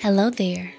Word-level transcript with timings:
Hello 0.00 0.30
there. 0.30 0.72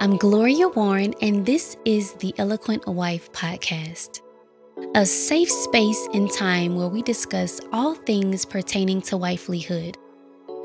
I'm 0.00 0.16
Gloria 0.16 0.66
Warren, 0.66 1.14
and 1.22 1.46
this 1.46 1.76
is 1.84 2.12
the 2.14 2.34
Eloquent 2.36 2.84
Wife 2.88 3.30
Podcast, 3.30 4.20
a 4.96 5.06
safe 5.06 5.48
space 5.48 6.08
and 6.12 6.28
time 6.28 6.74
where 6.74 6.88
we 6.88 7.02
discuss 7.02 7.60
all 7.72 7.94
things 7.94 8.44
pertaining 8.44 9.00
to 9.02 9.14
wifelyhood. 9.14 9.94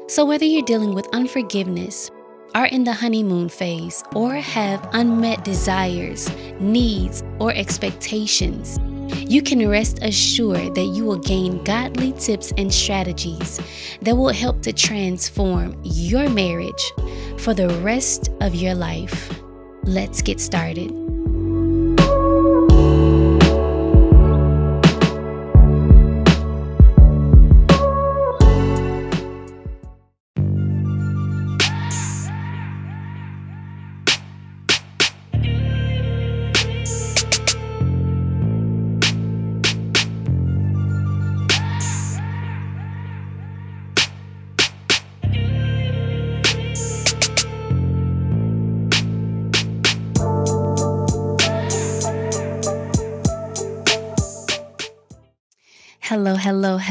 So, 0.08 0.26
whether 0.26 0.44
you're 0.44 0.64
dealing 0.66 0.96
with 0.96 1.08
unforgiveness, 1.14 2.10
are 2.56 2.66
in 2.66 2.84
the 2.84 2.94
honeymoon 2.94 3.48
phase, 3.48 4.04
or 4.16 4.34
have 4.34 4.90
unmet 4.94 5.46
desires, 5.46 6.32
needs, 6.60 7.24
or 7.38 7.54
expectations, 7.54 8.80
you 9.18 9.42
can 9.42 9.68
rest 9.68 10.00
assured 10.02 10.76
that 10.76 10.86
you 10.86 11.06
will 11.06 11.20
gain 11.20 11.64
godly 11.64 12.14
tips 12.14 12.54
and 12.58 12.74
strategies 12.74 13.60
that 14.02 14.16
will 14.16 14.34
help 14.34 14.62
to 14.62 14.74
transform 14.74 15.76
your 15.84 16.30
marriage 16.30 16.94
for 17.38 17.54
the 17.54 17.70
rest 17.82 18.30
of 18.42 18.56
your 18.56 18.76
life. 18.76 19.40
Let's 19.84 20.22
get 20.22 20.40
started. 20.40 21.03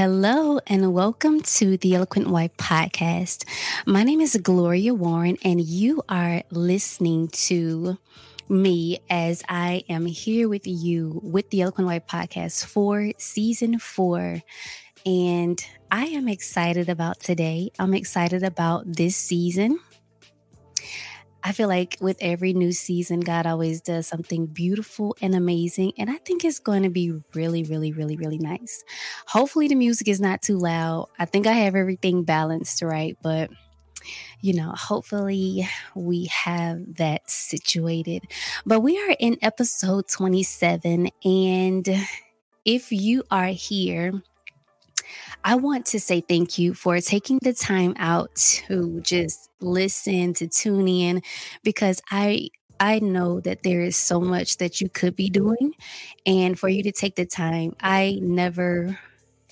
Hello, 0.02 0.58
and 0.66 0.92
welcome 0.92 1.40
to 1.42 1.76
the 1.76 1.94
Eloquent 1.94 2.26
Wife 2.26 2.56
podcast. 2.56 3.44
My 3.86 4.02
name 4.02 4.20
is 4.20 4.34
Gloria 4.34 4.92
Warren, 4.94 5.38
and 5.44 5.60
you 5.60 6.02
are 6.08 6.42
listening 6.50 7.28
to 7.28 7.98
me 8.48 8.98
as 9.08 9.44
I 9.48 9.84
am 9.88 10.06
here 10.06 10.48
with 10.48 10.66
you 10.66 11.20
with 11.22 11.50
the 11.50 11.60
Eloquent 11.60 11.86
Wife 11.86 12.08
podcast 12.08 12.64
for 12.64 13.12
season 13.16 13.78
four. 13.78 14.42
And 15.06 15.64
I 15.88 16.06
am 16.06 16.26
excited 16.26 16.88
about 16.88 17.20
today. 17.20 17.70
I'm 17.78 17.94
excited 17.94 18.42
about 18.42 18.82
this 18.84 19.14
season. 19.14 19.78
I 21.44 21.52
feel 21.52 21.68
like 21.68 21.96
with 22.00 22.16
every 22.20 22.52
new 22.52 22.72
season, 22.72 23.20
God 23.20 23.46
always 23.46 23.80
does 23.80 24.06
something 24.06 24.46
beautiful 24.46 25.16
and 25.20 25.34
amazing. 25.34 25.92
And 25.98 26.10
I 26.10 26.16
think 26.18 26.44
it's 26.44 26.58
going 26.58 26.84
to 26.84 26.88
be 26.88 27.12
really, 27.34 27.64
really, 27.64 27.92
really, 27.92 28.16
really 28.16 28.38
nice. 28.38 28.84
Hopefully, 29.26 29.68
the 29.68 29.74
music 29.74 30.08
is 30.08 30.20
not 30.20 30.42
too 30.42 30.58
loud. 30.58 31.08
I 31.18 31.24
think 31.24 31.46
I 31.46 31.52
have 31.52 31.74
everything 31.74 32.24
balanced 32.24 32.82
right, 32.82 33.16
but 33.22 33.50
you 34.40 34.54
know, 34.54 34.72
hopefully 34.72 35.68
we 35.94 36.26
have 36.26 36.96
that 36.96 37.30
situated. 37.30 38.24
But 38.66 38.80
we 38.80 38.98
are 38.98 39.16
in 39.18 39.38
episode 39.42 40.08
27. 40.08 41.08
And 41.24 41.88
if 42.64 42.90
you 42.90 43.22
are 43.30 43.46
here, 43.46 44.22
I 45.44 45.56
want 45.56 45.86
to 45.86 46.00
say 46.00 46.20
thank 46.20 46.58
you 46.58 46.74
for 46.74 47.00
taking 47.00 47.38
the 47.42 47.52
time 47.52 47.94
out 47.98 48.34
to 48.36 49.00
just 49.00 49.50
listen, 49.60 50.34
to 50.34 50.48
tune 50.48 50.88
in, 50.88 51.22
because 51.62 52.00
I 52.10 52.50
I 52.80 52.98
know 52.98 53.38
that 53.40 53.62
there 53.62 53.80
is 53.80 53.96
so 53.96 54.20
much 54.20 54.56
that 54.56 54.80
you 54.80 54.88
could 54.88 55.14
be 55.14 55.30
doing. 55.30 55.74
And 56.26 56.58
for 56.58 56.68
you 56.68 56.82
to 56.82 56.92
take 56.92 57.14
the 57.14 57.24
time, 57.24 57.76
I 57.80 58.18
never 58.20 58.98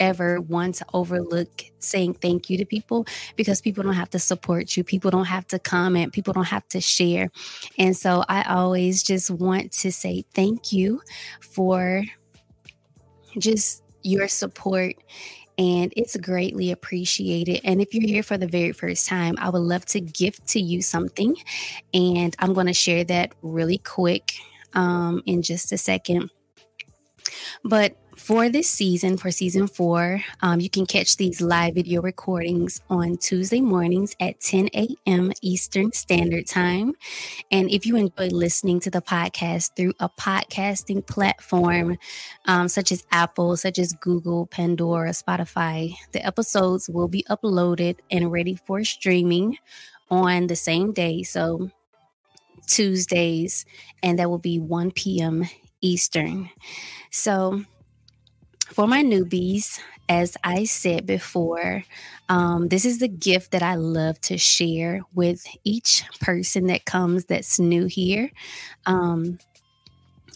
ever 0.00 0.40
want 0.40 0.76
to 0.76 0.86
overlook 0.94 1.64
saying 1.78 2.14
thank 2.14 2.48
you 2.48 2.56
to 2.56 2.64
people 2.64 3.06
because 3.36 3.60
people 3.60 3.84
don't 3.84 3.92
have 3.92 4.10
to 4.10 4.18
support 4.18 4.76
you. 4.76 4.82
People 4.82 5.10
don't 5.10 5.26
have 5.26 5.46
to 5.46 5.58
comment. 5.58 6.12
People 6.12 6.32
don't 6.32 6.44
have 6.48 6.66
to 6.68 6.80
share. 6.80 7.30
And 7.78 7.96
so 7.96 8.24
I 8.28 8.42
always 8.44 9.02
just 9.02 9.30
want 9.30 9.72
to 9.72 9.92
say 9.92 10.24
thank 10.34 10.72
you 10.72 11.02
for 11.40 12.02
just 13.38 13.84
your 14.02 14.26
support 14.26 14.94
and 15.60 15.92
it's 15.94 16.16
greatly 16.16 16.70
appreciated. 16.70 17.60
And 17.64 17.82
if 17.82 17.92
you're 17.92 18.08
here 18.08 18.22
for 18.22 18.38
the 18.38 18.48
very 18.48 18.72
first 18.72 19.06
time, 19.06 19.34
I 19.38 19.50
would 19.50 19.58
love 19.58 19.84
to 19.86 20.00
gift 20.00 20.46
to 20.48 20.60
you 20.60 20.80
something, 20.80 21.36
and 21.92 22.34
I'm 22.38 22.54
going 22.54 22.66
to 22.66 22.72
share 22.72 23.04
that 23.04 23.34
really 23.42 23.76
quick 23.76 24.32
um, 24.72 25.22
in 25.26 25.42
just 25.42 25.70
a 25.70 25.76
second. 25.76 26.30
But 27.62 27.94
for 28.20 28.50
this 28.50 28.68
season, 28.68 29.16
for 29.16 29.30
season 29.30 29.66
four, 29.66 30.22
um, 30.42 30.60
you 30.60 30.68
can 30.68 30.84
catch 30.84 31.16
these 31.16 31.40
live 31.40 31.74
video 31.74 32.02
recordings 32.02 32.80
on 32.90 33.16
Tuesday 33.16 33.62
mornings 33.62 34.14
at 34.20 34.38
10 34.40 34.68
a.m. 34.74 35.32
Eastern 35.40 35.90
Standard 35.92 36.46
Time. 36.46 36.92
And 37.50 37.70
if 37.70 37.86
you 37.86 37.96
enjoy 37.96 38.28
listening 38.28 38.78
to 38.80 38.90
the 38.90 39.00
podcast 39.00 39.74
through 39.74 39.94
a 39.98 40.10
podcasting 40.10 41.06
platform 41.06 41.96
um, 42.44 42.68
such 42.68 42.92
as 42.92 43.06
Apple, 43.10 43.56
such 43.56 43.78
as 43.78 43.94
Google, 43.94 44.46
Pandora, 44.46 45.10
Spotify, 45.10 45.94
the 46.12 46.24
episodes 46.24 46.90
will 46.90 47.08
be 47.08 47.24
uploaded 47.30 47.96
and 48.10 48.30
ready 48.30 48.54
for 48.54 48.84
streaming 48.84 49.56
on 50.10 50.46
the 50.46 50.56
same 50.56 50.92
day. 50.92 51.22
So, 51.22 51.70
Tuesdays, 52.66 53.64
and 54.02 54.18
that 54.18 54.28
will 54.28 54.38
be 54.38 54.58
1 54.58 54.90
p.m. 54.92 55.48
Eastern. 55.80 56.50
So, 57.10 57.64
for 58.70 58.86
my 58.86 59.02
newbies, 59.02 59.80
as 60.08 60.36
I 60.42 60.64
said 60.64 61.06
before, 61.06 61.84
um, 62.28 62.68
this 62.68 62.84
is 62.84 62.98
the 62.98 63.08
gift 63.08 63.52
that 63.52 63.62
I 63.62 63.74
love 63.74 64.20
to 64.22 64.38
share 64.38 65.02
with 65.14 65.44
each 65.64 66.04
person 66.20 66.66
that 66.66 66.84
comes 66.84 67.24
that's 67.26 67.58
new 67.58 67.86
here. 67.86 68.30
Um, 68.86 69.38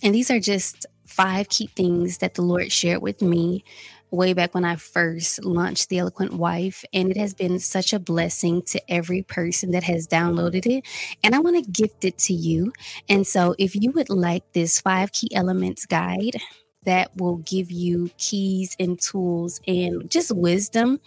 and 0.03 0.15
these 0.15 0.31
are 0.31 0.41
just 0.41 0.87
five 1.07 1.49
key 1.49 1.69
things 1.69 2.19
that 2.19 2.35
the 2.35 2.43
Lord 2.43 2.71
shared 2.73 3.03
with 3.03 3.23
me 3.23 3.65
way 4.11 4.33
back 4.33 4.55
when 4.55 4.65
I 4.65 4.77
first 4.77 5.45
launched 5.45 5.89
The 5.89 5.99
Eloquent 5.99 6.35
Wife. 6.35 6.85
And 6.93 7.11
it 7.11 7.17
has 7.17 7.35
been 7.35 7.59
such 7.59 7.93
a 7.93 7.99
blessing 7.99 8.63
to 8.63 8.81
every 8.91 9.23
person 9.23 9.73
that 9.73 9.85
has 9.85 10.07
downloaded 10.07 10.67
it. 10.67 10.85
And 11.23 11.35
I 11.35 11.41
want 11.41 11.65
to 11.65 11.71
gift 11.71 12.05
it 12.05 12.19
to 12.19 12.33
you. 12.33 12.73
And 13.09 13.27
so 13.27 13.55
if 13.59 13.75
you 13.75 13.91
would 13.93 14.11
like 14.11 14.53
this 14.53 14.81
five 14.81 15.13
key 15.13 15.35
elements 15.35 15.87
guide, 15.87 16.37
that 16.85 17.17
will 17.17 17.39
give 17.39 17.71
you 17.71 18.11
keys 18.19 18.77
and 18.79 19.01
tools 19.01 19.61
and 19.67 20.11
just 20.11 20.35
wisdom 20.35 21.01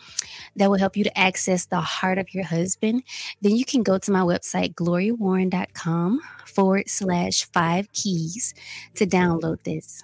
that 0.55 0.69
will 0.69 0.77
help 0.77 0.97
you 0.97 1.03
to 1.03 1.17
access 1.17 1.65
the 1.65 1.81
heart 1.81 2.17
of 2.17 2.33
your 2.33 2.43
husband, 2.43 3.03
then 3.41 3.55
you 3.55 3.65
can 3.65 3.83
go 3.83 3.97
to 3.97 4.11
my 4.11 4.21
website, 4.21 4.73
gloriawarren.com 4.75 6.21
forward 6.45 6.89
slash 6.89 7.45
five 7.51 7.91
keys 7.93 8.53
to 8.95 9.05
download 9.05 9.63
this. 9.63 10.03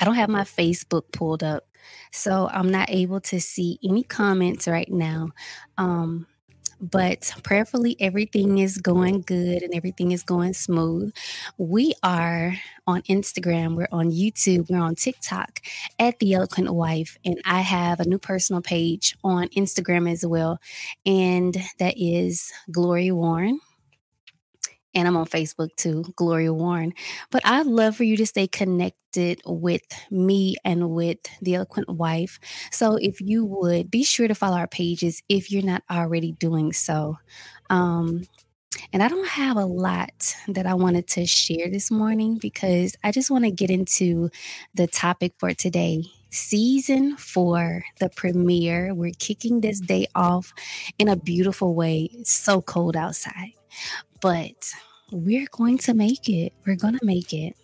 I 0.00 0.04
don't 0.04 0.14
have 0.14 0.30
my 0.30 0.42
Facebook 0.42 1.12
pulled 1.12 1.42
up, 1.44 1.64
so 2.10 2.48
I'm 2.52 2.70
not 2.70 2.90
able 2.90 3.20
to 3.20 3.40
see 3.40 3.78
any 3.84 4.02
comments 4.02 4.66
right 4.66 4.90
now. 4.90 5.28
Um, 5.78 6.26
but 6.82 7.32
prayerfully 7.44 7.96
everything 8.00 8.58
is 8.58 8.76
going 8.78 9.22
good 9.22 9.62
and 9.62 9.72
everything 9.72 10.10
is 10.10 10.24
going 10.24 10.52
smooth. 10.52 11.14
We 11.56 11.94
are 12.02 12.54
on 12.86 13.02
Instagram, 13.02 13.76
we're 13.76 13.88
on 13.92 14.10
YouTube, 14.10 14.68
we're 14.68 14.82
on 14.82 14.96
TikTok 14.96 15.60
at 15.98 16.18
The 16.18 16.34
Eloquent 16.34 16.74
Wife, 16.74 17.16
and 17.24 17.40
I 17.44 17.60
have 17.60 18.00
a 18.00 18.08
new 18.08 18.18
personal 18.18 18.60
page 18.60 19.16
on 19.22 19.48
Instagram 19.50 20.10
as 20.10 20.26
well, 20.26 20.58
and 21.06 21.56
that 21.78 21.94
is 21.96 22.50
Gloria 22.70 23.14
Warren 23.14 23.60
and 24.94 25.08
I'm 25.08 25.16
on 25.16 25.26
Facebook 25.26 25.74
too, 25.76 26.04
Gloria 26.16 26.52
Warren. 26.52 26.94
But 27.30 27.42
I'd 27.44 27.66
love 27.66 27.96
for 27.96 28.04
you 28.04 28.16
to 28.18 28.26
stay 28.26 28.46
connected 28.46 29.40
with 29.46 29.82
me 30.10 30.56
and 30.64 30.90
with 30.90 31.18
the 31.40 31.54
eloquent 31.54 31.88
wife. 31.88 32.38
So 32.70 32.96
if 32.96 33.20
you 33.20 33.44
would 33.44 33.90
be 33.90 34.04
sure 34.04 34.28
to 34.28 34.34
follow 34.34 34.56
our 34.56 34.66
pages 34.66 35.22
if 35.28 35.50
you're 35.50 35.62
not 35.62 35.82
already 35.90 36.32
doing 36.32 36.72
so. 36.72 37.18
Um, 37.70 38.26
and 38.92 39.02
I 39.02 39.08
don't 39.08 39.28
have 39.28 39.56
a 39.56 39.64
lot 39.64 40.34
that 40.48 40.66
I 40.66 40.74
wanted 40.74 41.06
to 41.08 41.26
share 41.26 41.70
this 41.70 41.90
morning 41.90 42.38
because 42.38 42.96
I 43.04 43.12
just 43.12 43.30
want 43.30 43.44
to 43.44 43.50
get 43.50 43.70
into 43.70 44.30
the 44.74 44.86
topic 44.86 45.34
for 45.38 45.52
today. 45.54 46.04
Season 46.30 47.16
four, 47.18 47.84
the 48.00 48.08
premiere. 48.08 48.94
We're 48.94 49.12
kicking 49.18 49.60
this 49.60 49.80
day 49.80 50.06
off 50.14 50.54
in 50.98 51.08
a 51.08 51.16
beautiful 51.16 51.74
way. 51.74 52.08
It's 52.14 52.32
so 52.32 52.62
cold 52.62 52.96
outside 52.96 53.52
but 54.22 54.72
we're 55.10 55.48
going 55.52 55.78
to 55.78 55.94
make 55.94 56.28
it. 56.28 56.54
We're 56.66 56.76
going 56.76 56.98
to 56.98 57.04
make 57.06 57.34
it. 57.34 57.56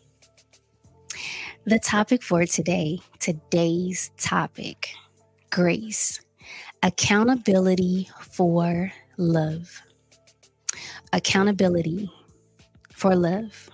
The 1.64 1.78
topic 1.78 2.22
for 2.22 2.46
today, 2.46 3.00
today's 3.20 4.10
topic, 4.18 4.90
grace, 5.50 6.20
accountability 6.82 8.10
for 8.20 8.92
love. 9.18 9.82
accountability 11.12 12.10
for 12.92 13.16
love. 13.16 13.70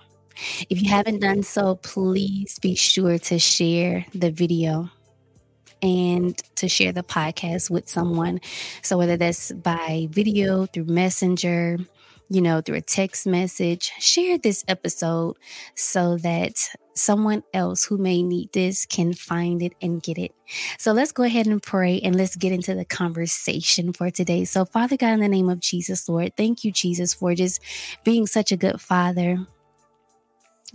If 0.69 0.81
you 0.81 0.89
haven't 0.89 1.19
done 1.21 1.43
so, 1.43 1.75
please 1.75 2.59
be 2.59 2.75
sure 2.75 3.17
to 3.19 3.39
share 3.39 4.05
the 4.13 4.31
video 4.31 4.89
and 5.81 6.37
to 6.55 6.67
share 6.69 6.91
the 6.91 7.03
podcast 7.03 7.69
with 7.69 7.89
someone. 7.89 8.41
So, 8.81 8.97
whether 8.97 9.17
that's 9.17 9.51
by 9.53 10.07
video, 10.11 10.65
through 10.67 10.85
Messenger, 10.85 11.79
you 12.29 12.41
know, 12.41 12.61
through 12.61 12.77
a 12.77 12.81
text 12.81 13.27
message, 13.27 13.91
share 13.99 14.37
this 14.37 14.63
episode 14.67 15.37
so 15.75 16.17
that 16.17 16.69
someone 16.93 17.43
else 17.53 17.85
who 17.85 17.97
may 17.97 18.23
need 18.23 18.51
this 18.53 18.85
can 18.85 19.13
find 19.13 19.61
it 19.61 19.73
and 19.81 20.01
get 20.01 20.17
it. 20.17 20.33
So 20.79 20.91
let's 20.93 21.11
go 21.11 21.23
ahead 21.23 21.45
and 21.45 21.61
pray 21.61 21.99
and 21.99 22.15
let's 22.15 22.35
get 22.35 22.51
into 22.51 22.73
the 22.73 22.85
conversation 22.85 23.93
for 23.93 24.09
today. 24.09 24.45
So, 24.45 24.65
Father 24.65 24.97
God, 24.97 25.13
in 25.13 25.19
the 25.19 25.27
name 25.27 25.49
of 25.49 25.59
Jesus, 25.59 26.07
Lord, 26.07 26.35
thank 26.37 26.63
you, 26.63 26.71
Jesus, 26.71 27.13
for 27.13 27.35
just 27.35 27.61
being 28.03 28.25
such 28.25 28.51
a 28.51 28.57
good 28.57 28.79
father. 28.79 29.45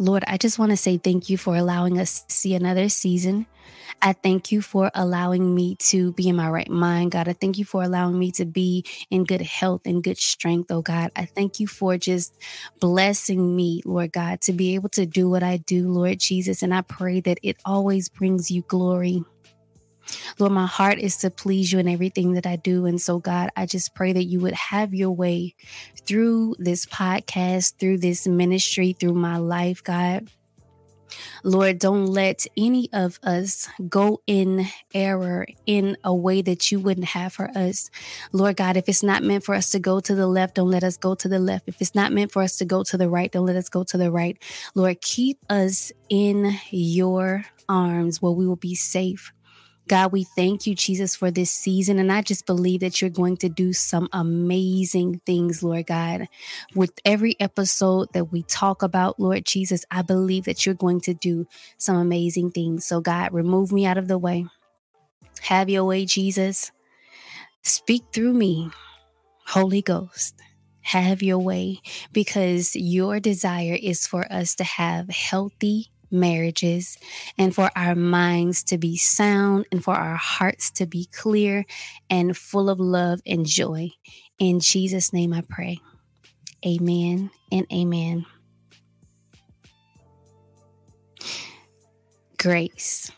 Lord, 0.01 0.25
I 0.27 0.39
just 0.39 0.59
want 0.59 0.71
to 0.71 0.79
say 0.79 0.97
thank 0.97 1.29
you 1.29 1.37
for 1.37 1.55
allowing 1.55 1.99
us 1.99 2.23
to 2.23 2.35
see 2.35 2.55
another 2.55 2.89
season. 2.89 3.47
I 4.01 4.15
thank 4.15 4.51
you 4.51 4.63
for 4.63 4.91
allowing 4.95 5.55
me 5.55 5.77
to 5.91 6.13
be 6.13 6.27
in 6.31 6.37
my 6.37 6.49
right 6.49 6.71
mind, 6.71 7.11
God. 7.11 7.29
I 7.29 7.35
thank 7.35 7.59
you 7.59 7.67
for 7.67 7.83
allowing 7.83 8.19
me 8.19 8.31
to 8.33 8.47
be 8.47 8.87
in 9.11 9.25
good 9.25 9.43
health 9.43 9.83
and 9.85 10.03
good 10.03 10.17
strength, 10.17 10.71
oh 10.71 10.81
God. 10.81 11.11
I 11.15 11.27
thank 11.27 11.61
you 11.61 11.67
for 11.67 11.99
just 11.99 12.35
blessing 12.81 13.55
me, 13.55 13.83
Lord 13.85 14.13
God, 14.13 14.41
to 14.43 14.55
be 14.55 14.75
able 14.75 14.89
to 14.91 15.05
do 15.05 15.29
what 15.29 15.43
I 15.43 15.59
do, 15.59 15.91
Lord 15.91 16.19
Jesus. 16.19 16.63
And 16.63 16.73
I 16.73 16.81
pray 16.81 17.21
that 17.21 17.39
it 17.43 17.59
always 17.67 18.09
brings 18.09 18.51
you 18.51 18.63
glory. 18.63 19.23
Lord, 20.39 20.53
my 20.53 20.67
heart 20.67 20.99
is 20.99 21.17
to 21.19 21.31
please 21.31 21.73
you 21.73 21.79
in 21.79 21.89
everything 21.89 22.33
that 22.33 22.47
I 22.47 22.57
do. 22.57 22.87
And 22.87 23.01
so, 23.01 23.19
God, 23.19 23.51
I 23.57 23.67
just 23.67 23.95
pray 23.95 24.13
that 24.13 24.25
you 24.25 24.41
would 24.41 24.55
have 24.55 24.95
your 24.95 25.11
way 25.11 25.55
through 26.05 26.57
this 26.59 26.87
podcast, 26.87 27.75
through 27.79 27.99
this 27.99 28.27
ministry, 28.27 28.93
through 28.93 29.15
my 29.15 29.37
life, 29.37 29.83
God. 29.83 30.29
Lord, 31.43 31.79
don't 31.79 32.07
let 32.07 32.47
any 32.57 32.89
of 32.93 33.19
us 33.23 33.69
go 33.89 34.23
in 34.27 34.67
error 34.95 35.47
in 35.67 35.97
a 36.05 36.15
way 36.15 36.43
that 36.43 36.71
you 36.71 36.81
wouldn't 36.81 37.09
have 37.09 37.33
for 37.33 37.51
us. 37.57 37.91
Lord 38.33 38.57
God, 38.57 38.77
if 38.77 38.89
it's 38.89 39.03
not 39.03 39.23
meant 39.23 39.45
for 39.45 39.55
us 39.55 39.71
to 39.71 39.79
go 39.79 40.01
to 40.01 40.15
the 40.15 40.27
left, 40.27 40.57
don't 40.57 40.71
let 40.71 40.85
us 40.85 40.97
go 40.97 41.15
to 41.15 41.29
the 41.29 41.39
left. 41.39 41.69
If 41.69 41.81
it's 41.81 41.95
not 41.95 42.13
meant 42.13 42.33
for 42.33 42.43
us 42.43 42.59
to 42.59 42.65
go 42.65 42.83
to 42.85 42.97
the 42.97 43.09
right, 43.09 43.31
don't 43.31 43.47
let 43.47 43.57
us 43.57 43.69
go 43.69 43.85
to 43.85 43.99
the 43.99 44.11
right. 44.11 44.39
Lord, 44.75 45.01
keep 45.01 45.39
us 45.49 45.93
in 46.09 46.55
your 46.71 47.45
arms 47.69 48.21
where 48.21 48.33
we 48.33 48.47
will 48.47 48.57
be 48.57 48.75
safe. 48.75 49.33
God, 49.91 50.13
we 50.13 50.23
thank 50.23 50.69
you, 50.69 50.77
Jesus, 50.77 51.17
for 51.17 51.33
this 51.33 51.51
season. 51.51 51.99
And 51.99 52.13
I 52.13 52.23
just 52.23 52.47
believe 52.47 52.79
that 52.79 53.01
you're 53.01 53.11
going 53.11 53.37
to 53.39 53.49
do 53.49 53.73
some 53.73 54.09
amazing 54.13 55.21
things, 55.27 55.65
Lord 55.65 55.89
God. 55.89 56.29
With 56.77 56.93
every 57.05 57.35
episode 57.41 58.13
that 58.13 58.27
we 58.27 58.45
talk 58.45 58.85
about, 58.85 59.19
Lord 59.19 59.45
Jesus, 59.45 59.85
I 59.91 60.03
believe 60.03 60.45
that 60.45 60.65
you're 60.65 60.77
going 60.77 61.01
to 61.01 61.15
do 61.15 61.49
some 61.77 61.97
amazing 61.97 62.53
things. 62.53 62.87
So, 62.87 63.01
God, 63.01 63.35
remove 63.35 63.73
me 63.73 63.85
out 63.85 63.99
of 63.99 64.07
the 64.07 64.17
way. 64.17 64.47
Have 65.41 65.69
your 65.69 65.83
way, 65.83 66.07
Jesus. 66.07 66.71
Speak 67.63 68.05
through 68.13 68.35
me, 68.35 68.71
Holy 69.45 69.83
Ghost 69.83 70.37
have 70.83 71.23
your 71.23 71.39
way 71.39 71.79
because 72.11 72.75
your 72.75 73.21
desire 73.21 73.77
is 73.81 74.07
for 74.07 74.27
us 74.33 74.55
to 74.55 74.65
have 74.65 75.09
healthy 75.11 75.91
marriages 76.11 76.99
and 77.39 77.55
for 77.55 77.71
our 77.77 77.95
minds 77.95 78.63
to 78.65 78.79
be 78.79 78.97
sound 78.97 79.67
and 79.73 79.83
for 79.83 79.95
our 79.95 80.17
hearts 80.17 80.71
to 80.73 80.87
be 80.87 81.07
clear 81.13 81.65
and 82.09 82.37
full 82.37 82.69
of 82.69 82.81
love 82.81 83.21
and 83.27 83.47
joy. 83.47 83.91
In 84.39 84.61
Jesus' 84.61 85.13
name 85.13 85.33
I 85.33 85.43
pray. 85.43 85.79
Amen 86.67 87.31
and 87.51 87.67
amen. 87.73 88.27
Grace. 92.39 93.11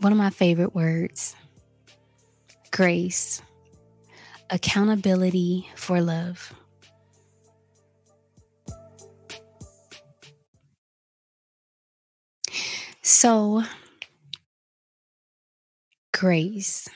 One 0.00 0.12
of 0.12 0.18
my 0.18 0.30
favorite 0.30 0.74
words. 0.74 1.34
Grace. 2.70 3.42
Accountability 4.50 5.68
for 5.74 6.00
love. 6.00 6.52
So, 13.06 13.62
grace. 16.14 16.88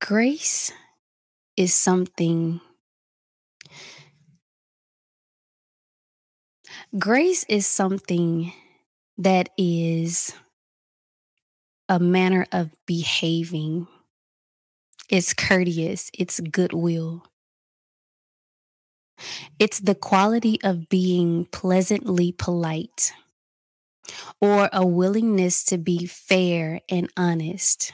Grace 0.00 0.72
is 1.58 1.74
something. 1.74 2.62
Grace 6.98 7.44
is 7.50 7.66
something 7.66 8.54
that 9.18 9.50
is 9.58 10.32
a 11.86 11.98
manner 11.98 12.46
of 12.50 12.70
behaving. 12.86 13.88
It's 15.10 15.34
courteous, 15.34 16.10
it's 16.18 16.40
goodwill. 16.40 17.26
It's 19.58 19.80
the 19.80 19.94
quality 19.94 20.58
of 20.64 20.88
being 20.88 21.44
pleasantly 21.52 22.32
polite 22.32 23.12
or 24.40 24.68
a 24.72 24.86
willingness 24.86 25.64
to 25.64 25.78
be 25.78 26.06
fair 26.06 26.80
and 26.88 27.10
honest. 27.16 27.92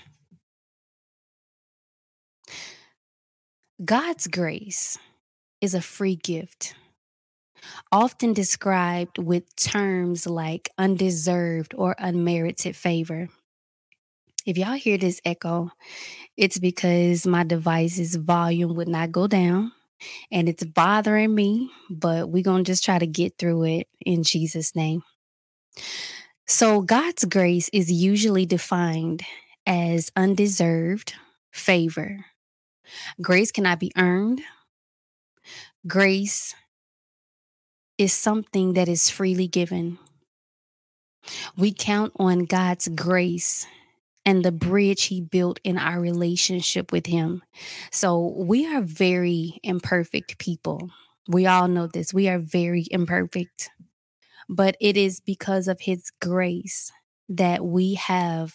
God's 3.85 4.27
grace 4.27 4.99
is 5.61 5.75
a 5.75 5.81
free 5.81 6.17
gift, 6.17 6.75
often 7.93 8.33
described 8.33 9.19
with 9.19 9.55
terms 9.57 10.27
like 10.27 10.69
undeserved 10.79 11.75
or 11.77 11.95
unmerited 11.99 12.75
favor. 12.75 13.29
If 14.47 14.57
y'all 14.57 14.73
hear 14.73 14.99
this 14.99 15.21
echo, 15.25 15.71
it's 16.37 16.59
because 16.59 17.27
my 17.27 17.45
device's 17.45 18.17
volume 18.17 18.75
would 18.75 18.89
not 18.89 19.13
go 19.13 19.27
down 19.27 19.73
and 20.31 20.49
it's 20.49 20.65
bothering 20.65 21.35
me, 21.35 21.71
but 21.91 22.31
we're 22.31 22.43
going 22.43 22.65
to 22.65 22.71
just 22.71 22.85
try 22.85 22.99
to 22.99 23.07
get 23.07 23.37
through 23.39 23.65
it 23.65 23.89
in 24.01 24.23
Jesus' 24.23 24.75
name. 24.75 25.03
So, 26.47 26.81
God's 26.81 27.25
grace 27.25 27.69
is 27.73 27.93
usually 27.93 28.47
defined 28.47 29.23
as 29.67 30.11
undeserved 30.17 31.15
favor. 31.53 32.25
Grace 33.21 33.53
cannot 33.53 33.79
be 33.81 33.93
earned. 33.99 34.41
Grace 35.87 36.55
is 37.99 38.13
something 38.13 38.73
that 38.75 38.89
is 38.89 39.11
freely 39.11 39.47
given. 39.47 39.99
We 41.57 41.73
count 41.73 42.13
on 42.17 42.47
God's 42.47 42.89
grace 42.89 43.67
and 44.25 44.45
the 44.45 44.53
bridge 44.53 45.05
He 45.05 45.21
built 45.21 45.61
in 45.65 45.77
our 45.77 46.01
relationship 46.01 46.93
with 46.93 47.07
Him. 47.07 47.43
So, 47.91 48.35
we 48.37 48.67
are 48.67 48.81
very 48.81 49.61
imperfect 49.63 50.39
people. 50.39 50.91
We 51.29 51.47
all 51.47 51.69
know 51.69 51.87
this. 51.87 52.15
We 52.15 52.29
are 52.29 52.39
very 52.39 52.87
imperfect 52.91 53.69
but 54.49 54.77
it 54.81 54.97
is 54.97 55.21
because 55.21 55.69
of 55.69 55.81
His 55.81 56.11
grace 56.21 56.91
that 57.29 57.65
we 57.65 57.95
have 57.95 58.55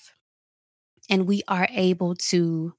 and 1.09 1.27
we 1.27 1.43
are 1.47 1.67
able 1.71 2.15
to 2.15 2.73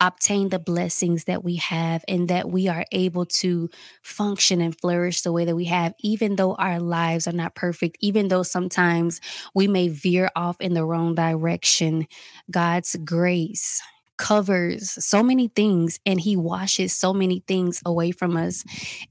obtain 0.00 0.48
the 0.48 0.58
blessings 0.58 1.24
that 1.24 1.44
we 1.44 1.56
have 1.56 2.04
and 2.08 2.28
that 2.28 2.50
we 2.50 2.68
are 2.68 2.84
able 2.92 3.24
to 3.24 3.70
function 4.02 4.60
and 4.60 4.78
flourish 4.78 5.22
the 5.22 5.32
way 5.32 5.44
that 5.44 5.56
we 5.56 5.64
have, 5.66 5.94
even 6.00 6.36
though 6.36 6.54
our 6.56 6.80
lives 6.80 7.26
are 7.26 7.32
not 7.32 7.54
perfect, 7.54 7.96
even 8.00 8.28
though 8.28 8.42
sometimes 8.42 9.20
we 9.54 9.68
may 9.68 9.88
veer 9.88 10.28
off 10.36 10.60
in 10.60 10.74
the 10.74 10.84
wrong 10.84 11.14
direction. 11.14 12.06
God's 12.50 12.96
grace 13.04 13.80
covers 14.18 14.92
so 15.04 15.22
many 15.22 15.48
things 15.48 15.98
and 16.04 16.20
He 16.20 16.36
washes 16.36 16.92
so 16.92 17.14
many 17.14 17.42
things 17.46 17.80
away 17.86 18.10
from 18.10 18.36
us. 18.36 18.64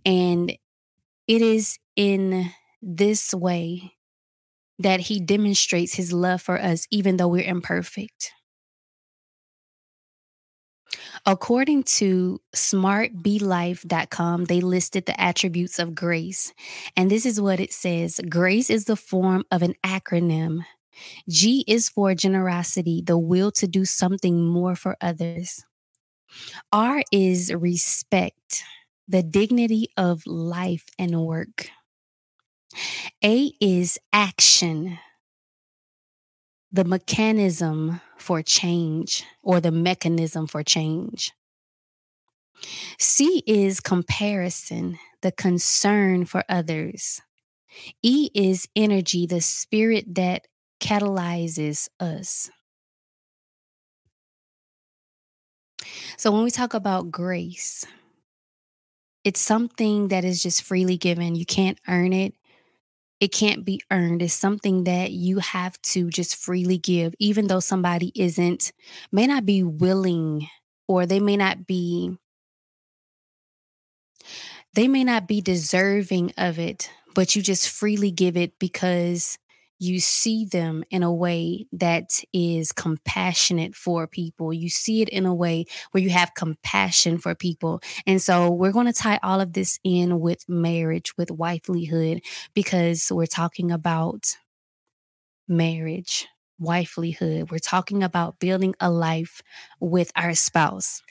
And 0.06 0.52
it 1.28 1.42
is 1.42 1.80
in 1.96 2.52
this 2.84 3.34
way 3.34 3.94
that 4.80 5.02
he 5.02 5.20
demonstrates 5.20 5.96
his 5.96 6.12
love 6.12 6.42
for 6.42 6.60
us, 6.60 6.88
even 6.92 7.18
though 7.18 7.28
we're 7.28 7.44
imperfect. 7.44 8.32
According 11.26 11.84
to 11.84 12.42
smartblife.com, 12.56 14.46
they 14.46 14.62
listed 14.62 15.06
the 15.06 15.20
attributes 15.20 15.80
of 15.80 15.96
grace. 15.96 16.54
And 16.98 17.10
this 17.10 17.26
is 17.26 17.40
what 17.40 17.60
it 17.60 17.72
says 17.72 18.20
Grace 18.30 18.70
is 18.70 18.86
the 18.86 18.96
form 18.96 19.46
of 19.50 19.62
an 19.62 19.76
acronym. 19.86 20.66
G 21.28 21.64
is 21.68 21.90
for 21.90 22.14
generosity, 22.14 23.02
the 23.04 23.18
will 23.18 23.52
to 23.54 23.68
do 23.68 23.86
something 23.86 24.46
more 24.46 24.76
for 24.76 24.98
others. 25.02 25.64
R 26.72 27.04
is 27.12 27.54
respect, 27.54 28.64
the 29.08 29.24
dignity 29.24 29.88
of 29.98 30.26
life 30.28 30.86
and 31.00 31.22
work. 31.22 31.70
A 33.24 33.54
is 33.60 34.00
action, 34.12 35.00
the 36.72 36.84
mechanism 36.84 38.02
for 38.18 38.42
change 38.42 39.24
or 39.42 39.60
the 39.60 39.72
mechanism 39.72 40.48
for 40.48 40.64
change. 40.64 41.32
C 42.98 43.44
is 43.46 43.80
comparison, 43.80 44.98
the 45.22 45.32
concern 45.32 46.26
for 46.26 46.44
others. 46.48 47.22
E 48.02 48.30
is 48.34 48.68
energy, 48.76 49.26
the 49.26 49.42
spirit 49.42 50.16
that 50.16 50.48
catalyzes 50.80 51.90
us. 52.00 52.50
So 56.18 56.32
when 56.32 56.44
we 56.44 56.52
talk 56.52 56.74
about 56.74 57.12
grace, 57.12 57.86
it's 59.24 59.40
something 59.40 60.10
that 60.10 60.24
is 60.26 60.44
just 60.44 60.62
freely 60.62 60.98
given. 60.98 61.36
You 61.36 61.46
can't 61.46 61.80
earn 61.88 62.14
it. 62.14 62.36
It 63.24 63.32
can't 63.32 63.64
be 63.64 63.80
earned. 63.90 64.22
It's 64.22 64.34
something 64.34 64.84
that 64.84 65.14
you 65.14 65.40
have 65.40 65.82
to 65.94 66.10
just 66.10 66.36
freely 66.36 66.78
give, 66.78 67.16
even 67.20 67.48
though 67.48 67.62
somebody 67.62 68.12
isn't, 68.16 68.74
may 69.14 69.28
not 69.28 69.46
be 69.46 69.64
willing 69.64 70.50
or 70.90 71.06
they 71.06 71.22
may 71.22 71.38
not 71.38 71.66
be 71.66 72.18
they 74.74 74.90
may 74.90 75.06
not 75.06 75.26
be 75.26 75.40
deserving 75.40 76.34
of 76.38 76.60
it, 76.60 76.90
but 77.16 77.34
you 77.34 77.42
just 77.42 77.70
freely 77.70 78.12
give 78.12 78.36
it 78.36 78.60
because 78.60 79.38
you 79.84 80.00
see 80.00 80.46
them 80.46 80.84
in 80.90 81.04
a 81.04 81.14
way 81.14 81.68
that 81.74 82.24
is 82.32 82.72
compassionate 82.72 83.76
for 83.76 84.08
people. 84.08 84.54
You 84.54 84.70
see 84.70 85.02
it 85.02 85.10
in 85.10 85.26
a 85.26 85.36
way 85.36 85.66
where 85.92 86.02
you 86.02 86.10
have 86.10 86.34
compassion 86.36 87.18
for 87.18 87.36
people. 87.36 87.82
And 88.08 88.22
so 88.22 88.50
we're 88.50 88.72
going 88.72 88.86
to 88.86 88.94
tie 88.94 89.20
all 89.22 89.42
of 89.42 89.52
this 89.52 89.80
in 89.84 90.22
with 90.22 90.48
marriage, 90.48 91.18
with 91.18 91.28
wifelyhood, 91.28 92.22
because 92.54 93.12
we're 93.12 93.26
talking 93.26 93.72
about 93.72 94.38
marriage, 95.50 96.28
wifelyhood. 96.62 97.52
We're 97.52 97.60
talking 97.60 98.04
about 98.04 98.40
building 98.40 98.76
a 98.80 98.90
life 98.90 99.42
with 99.82 100.14
our 100.16 100.34
spouse. 100.34 101.02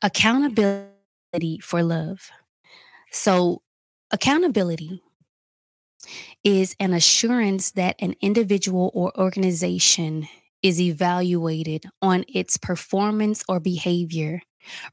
Accountability 0.00 1.58
for 1.60 1.82
love. 1.82 2.30
So, 3.10 3.60
accountability 4.10 5.02
is 6.44 6.74
an 6.80 6.92
assurance 6.92 7.70
that 7.72 7.96
an 8.00 8.14
individual 8.20 8.90
or 8.94 9.16
organization 9.18 10.28
is 10.62 10.80
evaluated 10.80 11.84
on 12.00 12.24
its 12.28 12.56
performance 12.56 13.44
or 13.48 13.60
behavior 13.60 14.40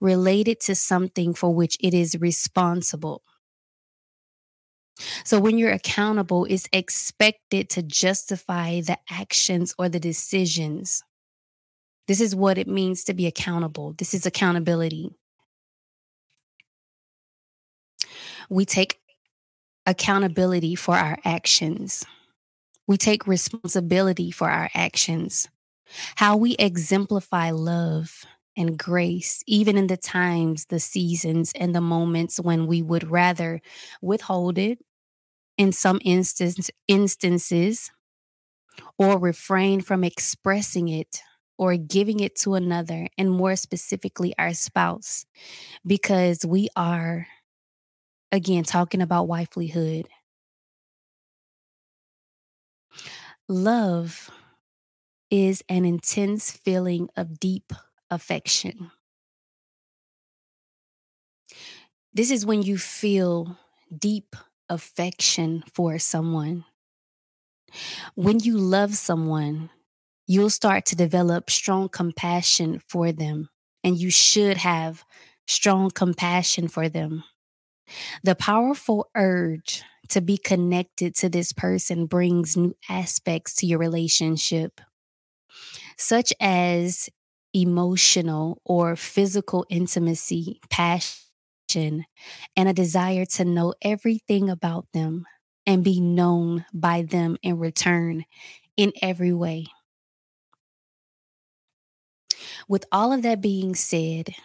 related 0.02 0.60
to 0.60 0.76
something 0.76 1.34
for 1.34 1.54
which 1.54 1.78
it 1.80 1.94
is 1.94 2.18
responsible. 2.20 3.24
So, 5.24 5.40
when 5.40 5.58
you're 5.58 5.72
accountable, 5.72 6.46
it's 6.50 6.68
expected 6.74 7.70
to 7.70 7.84
justify 7.84 8.82
the 8.82 8.98
actions 9.10 9.74
or 9.78 9.88
the 9.88 10.00
decisions. 10.00 11.04
This 12.08 12.20
is 12.20 12.36
what 12.36 12.58
it 12.58 12.68
means 12.68 13.04
to 13.06 13.14
be 13.14 13.26
accountable. 13.26 13.94
This 13.98 14.14
is 14.14 14.26
accountability. 14.26 15.12
We 18.50 18.66
take 18.66 19.00
accountability 19.90 20.76
for 20.76 20.96
our 20.96 21.18
actions. 21.26 22.06
We 22.88 22.98
take 22.98 23.26
responsibility 23.26 24.30
for 24.30 24.50
our 24.50 24.70
actions. 24.76 25.50
How 26.16 26.38
we 26.38 26.56
exemplify 26.60 27.50
love 27.50 28.24
and 28.56 28.78
grace, 28.78 29.42
even 29.48 29.78
in 29.78 29.88
the 29.88 29.98
times, 29.98 30.66
the 30.66 30.80
seasons, 30.80 31.52
and 31.56 31.74
the 31.74 31.82
moments 31.82 32.40
when 32.40 32.68
we 32.68 32.84
would 32.84 33.10
rather 33.10 33.62
withhold 34.02 34.60
it 34.60 34.78
in 35.58 35.72
some 35.72 36.00
instance, 36.06 36.70
instances 36.88 37.90
or 39.00 39.18
refrain 39.18 39.82
from 39.82 40.04
expressing 40.04 40.88
it 40.88 41.22
or 41.58 41.76
giving 41.78 42.20
it 42.20 42.36
to 42.36 42.54
another, 42.54 43.08
and 43.18 43.32
more 43.32 43.56
specifically, 43.56 44.34
our 44.38 44.54
spouse, 44.54 45.26
because 45.86 46.46
we 46.46 46.70
are 46.76 47.28
again, 48.32 48.64
talking 48.64 49.02
about 49.02 49.28
wifelyhood. 49.28 50.06
Love 53.48 54.30
is 55.30 55.64
an 55.70 55.86
intense 55.86 56.52
feeling 56.52 57.10
of 57.16 57.40
deep 57.40 57.74
affection. 58.10 58.92
This 62.14 62.32
is 62.32 62.46
when 62.46 62.62
you 62.64 62.78
feel 62.78 63.58
deep 63.96 64.36
affection 64.68 65.64
for 65.74 65.98
someone. 66.00 66.66
When 68.16 68.40
you 68.40 68.58
love 68.58 68.96
someone, 68.96 69.70
you'll 70.28 70.50
start 70.50 70.86
to 70.88 70.96
develop 70.96 71.50
strong 71.50 71.90
compassion 71.90 72.82
for 72.88 73.12
them, 73.12 73.50
and 73.84 73.98
you 73.98 74.10
should 74.10 74.58
have 74.58 75.04
strong 75.48 75.92
compassion 75.92 76.68
for 76.68 76.90
them. 76.90 77.24
The 78.24 78.36
powerful 78.36 79.10
urge 79.16 79.84
to 80.10 80.22
be 80.22 80.38
connected 80.38 81.16
to 81.16 81.30
this 81.30 81.54
person 81.54 82.06
brings 82.06 82.58
new 82.58 82.76
aspects 82.90 83.56
to 83.56 83.66
your 83.66 83.80
relationship, 83.80 84.82
such 85.98 86.34
as 86.40 87.10
emotional 87.54 88.62
or 88.64 88.96
physical 88.96 89.66
intimacy, 89.70 90.60
passion, 90.70 92.06
and 92.56 92.70
a 92.70 92.74
desire 92.74 93.26
to 93.26 93.46
know 93.46 93.74
everything 93.82 94.50
about 94.50 94.88
them 94.94 95.26
and 95.66 95.84
be 95.84 96.00
known 96.00 96.66
by 96.74 97.04
them 97.04 97.38
in 97.44 97.60
return 97.60 98.26
in 98.76 98.92
every 99.02 99.34
way. 99.34 99.68
With 102.68 102.86
all 102.92 103.12
of 103.14 103.22
that 103.24 103.42
being 103.42 103.76
said, 103.76 104.36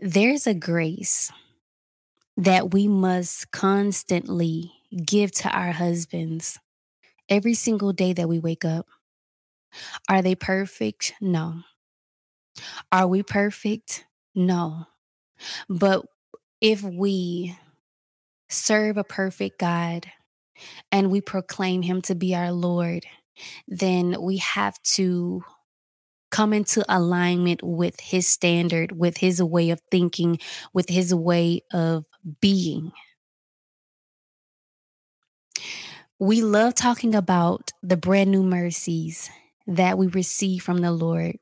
there's 0.00 0.46
a 0.46 0.54
grace 0.54 1.30
that 2.36 2.72
we 2.72 2.88
must 2.88 3.50
constantly 3.50 4.72
give 5.04 5.32
to 5.32 5.48
our 5.50 5.72
husbands 5.72 6.58
every 7.28 7.54
single 7.54 7.92
day 7.92 8.12
that 8.12 8.28
we 8.28 8.38
wake 8.38 8.64
up. 8.64 8.86
Are 10.08 10.22
they 10.22 10.34
perfect? 10.34 11.14
No. 11.20 11.60
Are 12.92 13.06
we 13.06 13.22
perfect? 13.22 14.04
No. 14.34 14.86
But 15.68 16.06
if 16.60 16.82
we 16.82 17.56
serve 18.48 18.96
a 18.96 19.04
perfect 19.04 19.58
God 19.58 20.06
and 20.92 21.10
we 21.10 21.20
proclaim 21.20 21.82
Him 21.82 22.02
to 22.02 22.14
be 22.14 22.34
our 22.34 22.52
Lord, 22.52 23.04
then 23.66 24.20
we 24.22 24.38
have 24.38 24.80
to 24.94 25.42
come 26.30 26.52
into 26.52 26.84
alignment 26.88 27.62
with 27.62 27.98
His 28.00 28.26
standard, 28.26 28.92
with 28.92 29.18
His 29.18 29.42
way 29.42 29.70
of 29.70 29.80
thinking, 29.90 30.38
with 30.72 30.88
His 30.88 31.14
way 31.14 31.62
of 31.72 32.04
being. 32.40 32.92
We 36.18 36.42
love 36.42 36.74
talking 36.74 37.14
about 37.14 37.72
the 37.82 37.96
brand 37.96 38.30
new 38.30 38.42
mercies 38.42 39.30
that 39.66 39.98
we 39.98 40.06
receive 40.06 40.62
from 40.62 40.78
the 40.78 40.92
Lord, 40.92 41.38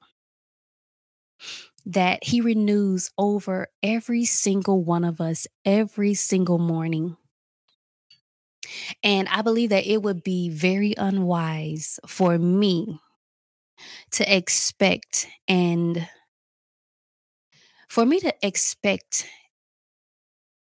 that 1.85 2.25
He 2.25 2.41
renews 2.41 3.11
over 3.19 3.69
every 3.83 4.25
single 4.25 4.83
one 4.83 5.05
of 5.05 5.21
us 5.21 5.47
every 5.65 6.15
single 6.15 6.59
morning. 6.59 7.17
And 9.03 9.29
I 9.29 9.43
believe 9.43 9.71
that 9.71 9.87
it 9.91 10.03
would 10.03 10.23
be 10.23 10.49
very 10.49 10.95
unwise 10.97 11.99
for 12.07 12.39
me 12.39 13.01
to 14.13 14.35
expect 14.35 15.27
and 15.49 16.09
for 17.89 18.07
me 18.07 18.21
to 18.21 18.35
expect 18.43 19.27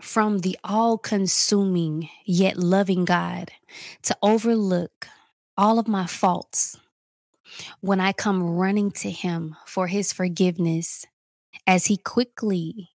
from 0.00 0.38
the 0.38 0.59
all 0.64 0.99
consuming 0.99 2.09
yet 2.25 2.57
loving 2.57 3.04
God 3.04 3.50
to 4.02 4.16
overlook 4.23 5.07
all 5.57 5.78
of 5.78 5.87
my 5.87 6.07
faults 6.07 6.78
when 7.80 8.00
I 8.00 8.12
come 8.12 8.42
running 8.42 8.90
to 8.92 9.11
Him 9.11 9.57
for 9.66 9.87
His 9.87 10.12
forgiveness 10.12 11.07
as 11.66 11.87
He 11.87 11.97
quickly 11.97 12.90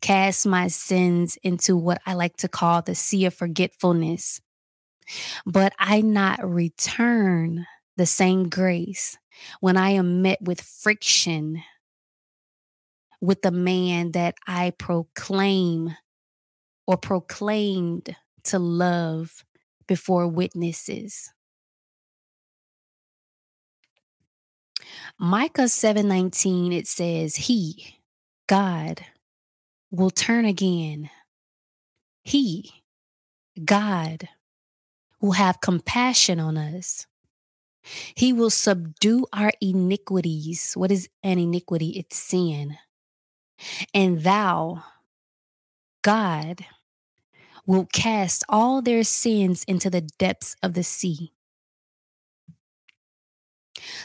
casts 0.00 0.46
my 0.46 0.68
sins 0.68 1.38
into 1.42 1.76
what 1.76 2.00
I 2.06 2.14
like 2.14 2.36
to 2.38 2.48
call 2.48 2.82
the 2.82 2.94
sea 2.94 3.24
of 3.26 3.34
forgetfulness. 3.34 4.40
But 5.44 5.72
I 5.78 6.00
not 6.00 6.44
return 6.48 7.66
the 7.96 8.06
same 8.06 8.48
grace 8.48 9.16
when 9.60 9.76
I 9.76 9.90
am 9.90 10.22
met 10.22 10.42
with 10.42 10.60
friction 10.60 11.62
with 13.20 13.42
the 13.42 13.50
man 13.50 14.12
that 14.12 14.34
I 14.46 14.70
proclaim 14.70 15.96
or 16.86 16.96
proclaimed 16.96 18.16
to 18.44 18.58
love 18.58 19.44
before 19.86 20.28
witnesses. 20.28 21.32
Micah 25.18 25.68
7:19 25.68 26.72
it 26.72 26.86
says 26.86 27.36
he 27.36 28.00
God 28.48 29.04
will 29.90 30.10
turn 30.10 30.44
again. 30.44 31.10
He 32.24 32.82
God 33.64 34.28
will 35.20 35.32
have 35.32 35.60
compassion 35.60 36.40
on 36.40 36.56
us. 36.56 37.06
He 38.14 38.32
will 38.32 38.50
subdue 38.50 39.26
our 39.32 39.52
iniquities. 39.60 40.74
What 40.74 40.90
is 40.90 41.08
an 41.22 41.38
iniquity? 41.38 41.90
It's 41.98 42.16
sin. 42.16 42.76
and 43.94 44.22
thou, 44.22 44.84
God, 46.02 46.64
will 47.66 47.86
cast 47.92 48.44
all 48.48 48.80
their 48.80 49.04
sins 49.04 49.64
into 49.64 49.90
the 49.90 50.02
depths 50.02 50.56
of 50.62 50.74
the 50.74 50.84
sea. 50.84 51.32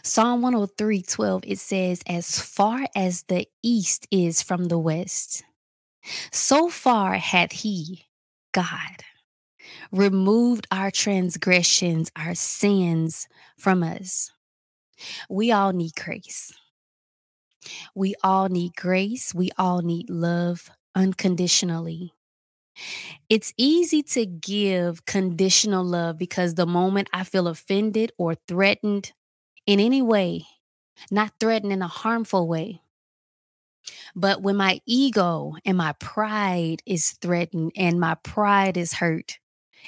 Psalm 0.04 0.42
103 0.42 1.02
12, 1.02 1.44
it 1.46 1.60
says, 1.60 2.02
As 2.08 2.40
far 2.40 2.88
as 2.96 3.24
the 3.24 3.48
east 3.64 4.08
is 4.12 4.42
from 4.42 4.66
the 4.66 4.80
west, 4.80 5.44
so 6.32 6.70
far 6.70 7.14
hath 7.16 7.52
he, 7.52 8.06
God, 8.52 9.04
removed 9.92 10.68
our 10.72 10.92
transgressions, 10.92 12.12
our 12.16 12.36
sins 12.36 13.28
from 13.58 13.84
us. 13.84 14.32
We 15.30 15.52
all 15.52 15.72
need 15.74 15.94
grace. 15.96 16.54
We 17.96 18.16
all 18.24 18.50
need 18.50 18.76
grace. 18.76 19.34
We 19.34 19.52
all 19.58 19.82
need 19.82 20.10
love 20.10 20.70
unconditionally. 20.96 22.14
It's 23.30 23.54
easy 23.58 24.04
to 24.04 24.26
give 24.26 25.06
conditional 25.06 25.84
love 25.84 26.18
because 26.18 26.56
the 26.56 26.66
moment 26.66 27.10
I 27.14 27.24
feel 27.24 27.48
offended 27.48 28.12
or 28.18 28.36
threatened 28.48 29.12
in 29.68 29.80
any 29.80 30.02
way, 30.02 30.46
not 31.12 31.34
threatened 31.40 31.74
in 31.74 31.82
a 31.82 31.88
harmful 31.88 32.48
way, 32.48 32.82
but 34.16 34.42
when 34.42 34.56
my 34.56 34.80
ego 34.86 35.54
and 35.66 35.78
my 35.78 35.94
pride 35.94 36.82
is 36.86 37.12
threatened 37.22 37.72
and 37.76 38.00
my 38.00 38.16
pride 38.16 38.78
is 38.78 38.94
hurt, 38.94 39.40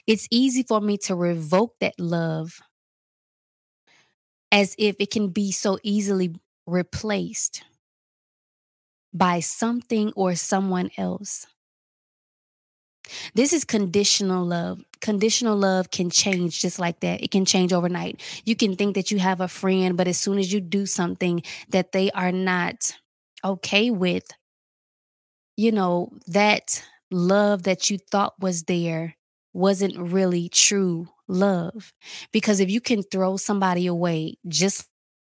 it's 0.08 0.28
easy 0.32 0.63
for 0.63 0.82
me 0.82 0.98
to 1.00 1.16
revoke 1.16 1.75
that 1.80 2.00
love 2.00 2.62
as 4.52 4.75
if 4.78 4.96
it 5.00 5.12
can 5.12 5.30
be 5.30 5.52
so 5.52 5.78
easily 5.84 6.34
replaced 6.66 7.63
by 9.13 9.40
something 9.40 10.12
or 10.16 10.36
someone 10.36 10.90
else. 10.98 11.48
This 13.33 13.53
is 13.53 13.63
conditional 13.65 14.45
love. 14.45 14.83
Conditional 15.01 15.55
love 15.57 15.91
can 15.91 16.10
change 16.10 16.62
just 16.62 16.79
like 16.79 17.01
that. 17.01 17.22
It 17.22 17.31
can 17.31 17.45
change 17.45 17.74
overnight. 17.74 18.22
You 18.45 18.55
can 18.55 18.75
think 18.75 18.95
that 18.95 19.12
you 19.12 19.19
have 19.19 19.41
a 19.41 19.48
friend, 19.48 19.98
but 19.98 20.07
as 20.07 20.17
soon 20.17 20.38
as 20.38 20.53
you 20.53 20.62
do 20.62 20.86
something 20.86 21.43
that 21.69 21.91
they 21.91 22.12
are 22.12 22.31
not 22.31 22.95
okay 23.43 23.91
with, 23.91 24.25
you 25.55 25.72
know, 25.72 26.10
that 26.27 26.83
love 27.12 27.63
that 27.63 27.89
you 27.89 27.98
thought 28.12 28.33
was 28.39 28.63
there 28.63 29.15
wasn't 29.53 29.98
really 29.98 30.50
true 30.50 31.07
love. 31.27 31.93
Because 32.31 32.60
if 32.60 32.69
you 32.69 32.81
can 32.81 33.03
throw 33.03 33.38
somebody 33.38 33.86
away 33.88 34.36
just 34.48 34.88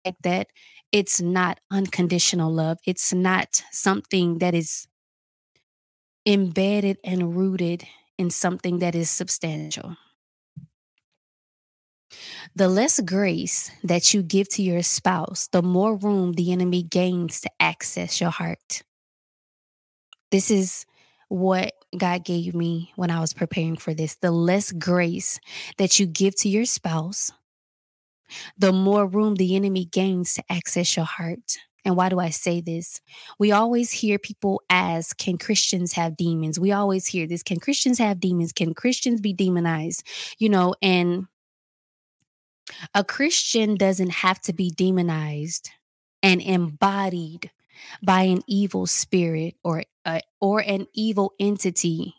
like 0.06 0.16
that, 0.24 0.48
it's 0.92 1.22
not 1.22 1.60
unconditional 1.72 2.52
love. 2.52 2.80
It's 2.86 3.14
not 3.14 3.64
something 3.72 4.40
that 4.40 4.56
is 4.56 4.88
embedded 6.28 6.98
and 7.06 7.38
rooted 7.38 7.88
in 8.18 8.30
something 8.30 8.80
that 8.80 8.94
is 8.94 9.10
substantial. 9.10 9.96
The 12.54 12.68
less 12.68 13.00
grace 13.00 13.72
that 13.84 14.14
you 14.14 14.22
give 14.22 14.50
to 14.50 14.62
your 14.62 14.84
spouse, 14.84 15.48
the 15.48 15.62
more 15.62 15.96
room 15.96 16.34
the 16.34 16.52
enemy 16.52 16.84
gains 16.84 17.40
to 17.42 17.50
access 17.60 18.20
your 18.20 18.30
heart. 18.30 18.84
This 20.32 20.52
is 20.52 20.86
what 21.30 21.74
God 21.98 22.26
gave 22.26 22.54
me 22.54 22.92
when 22.96 23.10
I 23.10 23.22
was 23.22 23.34
preparing 23.34 23.78
for 23.78 23.94
this. 23.94 24.16
The 24.16 24.32
less 24.32 24.72
grace 24.74 25.40
that 25.78 26.00
you 26.00 26.06
give 26.06 26.36
to 26.38 26.50
your 26.50 26.66
spouse, 26.66 27.32
the 28.58 28.74
more 28.74 29.08
room 29.08 29.36
the 29.36 29.56
enemy 29.56 29.86
gains 29.86 30.34
to 30.34 30.44
access 30.50 30.98
your 30.98 31.06
heart. 31.06 31.58
And 31.86 31.96
why 31.96 32.10
do 32.10 32.20
I 32.20 32.30
say 32.30 32.60
this? 32.60 33.02
We 33.40 33.52
always 33.52 33.92
hear 33.92 34.20
people 34.20 34.62
ask, 34.70 35.18
Can 35.18 35.38
Christians 35.38 35.94
have 35.94 36.18
demons? 36.18 36.60
We 36.60 36.72
always 36.72 37.08
hear 37.08 37.28
this 37.28 37.44
Can 37.44 37.60
Christians 37.60 38.00
have 38.00 38.20
demons? 38.20 38.52
Can 38.52 38.74
Christians 38.74 39.22
be 39.22 39.34
demonized? 39.34 40.04
You 40.38 40.50
know, 40.50 40.76
and 40.82 41.28
a 42.94 43.04
Christian 43.04 43.76
doesn't 43.76 44.12
have 44.12 44.42
to 44.42 44.54
be 44.54 44.70
demonized 44.70 45.70
and 46.22 46.42
embodied 46.42 47.52
by 48.04 48.24
an 48.24 48.42
evil 48.48 48.86
spirit 48.86 49.56
or 49.64 49.84
uh, 50.06 50.20
or 50.42 50.60
an 50.60 50.88
evil 50.94 51.34
entity 51.40 52.16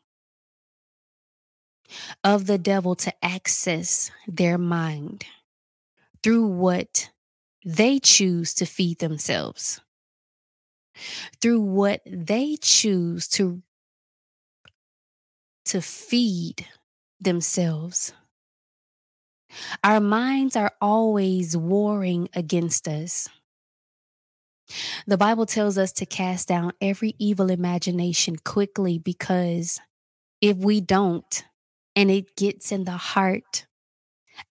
of 2.23 2.47
the 2.47 2.59
devil 2.59 2.94
to 2.94 3.12
access 3.25 4.11
their 4.27 4.59
mind 4.59 5.25
through 6.23 6.47
what 6.47 7.11
they 7.64 7.99
choose 7.99 8.55
to 8.55 8.66
feed 8.66 8.99
themselves, 8.99 9.81
through 11.40 11.61
what 11.61 12.01
they 12.07 12.57
choose 12.57 13.29
to 13.29 13.62
to 15.66 15.83
feed 15.83 16.66
themselves. 17.21 18.12
Our 19.85 20.01
minds 20.01 20.57
are 20.57 20.73
always 20.81 21.57
warring 21.57 22.29
against 22.35 22.88
us. 22.88 23.29
The 25.07 25.16
Bible 25.16 25.47
tells 25.47 25.79
us 25.79 25.92
to 25.92 26.07
cast 26.07 26.49
down 26.49 26.73
every 26.81 27.14
evil 27.18 27.51
imagination 27.51 28.37
quickly 28.44 28.99
because 28.99 29.81
if 30.40 30.57
we 30.59 30.81
don't, 30.81 31.44
and 31.97 32.11
it 32.11 32.37
gets 32.37 32.73
in 32.73 32.85
the 32.85 32.92
heart, 32.99 33.67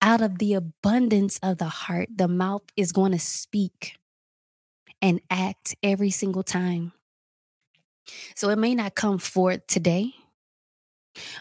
out 0.02 0.22
of 0.22 0.40
the 0.40 0.54
abundance 0.54 1.40
of 1.44 1.58
the 1.58 1.66
heart, 1.66 2.10
the 2.16 2.28
mouth 2.28 2.64
is 2.76 2.92
going 2.92 3.12
to 3.12 3.20
speak 3.20 3.98
and 5.02 5.22
act 5.30 5.76
every 5.84 6.10
single 6.10 6.44
time. 6.44 6.94
So 8.36 8.50
it 8.50 8.58
may 8.58 8.74
not 8.74 8.96
come 8.96 9.18
forth 9.18 9.68
today, 9.68 10.14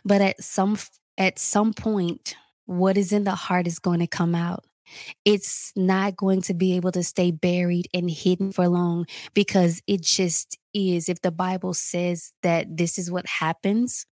but 0.05 0.21
at 0.21 0.43
some 0.43 0.77
at 1.17 1.39
some 1.39 1.73
point 1.73 2.37
what 2.67 2.99
is 2.99 3.13
in 3.13 3.25
the 3.25 3.35
heart 3.35 3.67
is 3.67 3.79
going 3.79 4.01
to 4.01 4.07
come 4.07 4.35
out 4.35 4.65
it's 5.25 5.73
not 5.77 6.17
going 6.17 6.43
to 6.43 6.55
be 6.55 6.77
able 6.77 6.93
to 6.93 7.03
stay 7.03 7.31
buried 7.31 7.89
and 7.93 8.11
hidden 8.11 8.53
for 8.53 8.69
long 8.69 9.07
because 9.35 9.83
it 9.87 10.03
just 10.03 10.59
is. 10.75 11.09
If 11.09 11.23
the 11.23 11.31
Bible 11.31 11.75
says 11.75 12.33
that 12.43 12.77
this 12.77 12.99
is 12.99 13.11
what 13.11 13.27
happens 13.27 14.07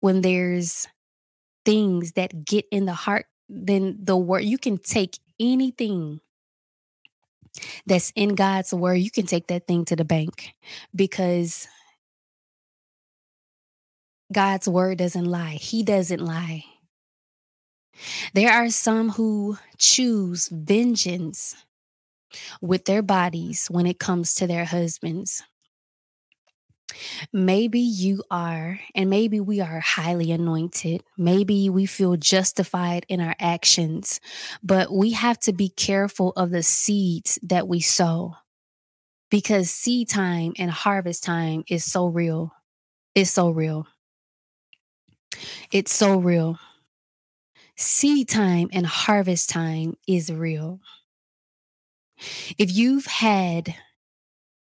when 0.00 0.20
there's 0.20 0.86
things 1.66 2.12
that 2.12 2.46
get 2.46 2.64
in 2.70 2.86
the 2.86 2.94
heart, 2.94 3.26
then 3.48 3.98
the 4.02 4.16
word, 4.16 4.44
you 4.44 4.56
can 4.56 4.78
take 4.78 5.18
anything 5.38 6.20
that's 7.84 8.12
in 8.16 8.34
God's 8.34 8.72
word, 8.72 8.94
you 8.94 9.10
can 9.10 9.26
take 9.26 9.48
that 9.48 9.66
thing 9.66 9.84
to 9.86 9.96
the 9.96 10.04
bank 10.04 10.54
because 10.94 11.68
God's 14.32 14.68
word 14.68 14.98
doesn't 14.98 15.24
lie. 15.24 15.58
He 15.60 15.82
doesn't 15.82 16.20
lie. 16.20 16.64
There 18.34 18.52
are 18.52 18.68
some 18.70 19.10
who 19.10 19.58
choose 19.78 20.48
vengeance 20.48 21.56
with 22.60 22.84
their 22.84 23.02
bodies 23.02 23.68
when 23.70 23.86
it 23.86 23.98
comes 23.98 24.34
to 24.34 24.46
their 24.46 24.66
husbands. 24.66 25.42
Maybe 27.32 27.80
you 27.80 28.22
are, 28.30 28.80
and 28.94 29.10
maybe 29.10 29.40
we 29.40 29.60
are 29.60 29.80
highly 29.80 30.32
anointed. 30.32 31.02
Maybe 31.16 31.68
we 31.68 31.86
feel 31.86 32.16
justified 32.16 33.06
in 33.08 33.20
our 33.20 33.34
actions, 33.38 34.20
but 34.62 34.92
we 34.92 35.12
have 35.12 35.38
to 35.40 35.52
be 35.52 35.68
careful 35.68 36.32
of 36.36 36.50
the 36.50 36.62
seeds 36.62 37.38
that 37.42 37.68
we 37.68 37.80
sow 37.80 38.34
because 39.30 39.70
seed 39.70 40.08
time 40.08 40.52
and 40.58 40.70
harvest 40.70 41.24
time 41.24 41.64
is 41.68 41.84
so 41.84 42.06
real. 42.06 42.52
It's 43.14 43.30
so 43.30 43.50
real. 43.50 43.86
It's 45.72 45.94
so 45.94 46.18
real 46.18 46.58
seed 47.76 48.28
time 48.28 48.68
and 48.72 48.86
harvest 48.86 49.50
time 49.50 49.96
is 50.08 50.32
real. 50.32 50.80
If 52.58 52.74
you've 52.74 53.06
had 53.06 53.74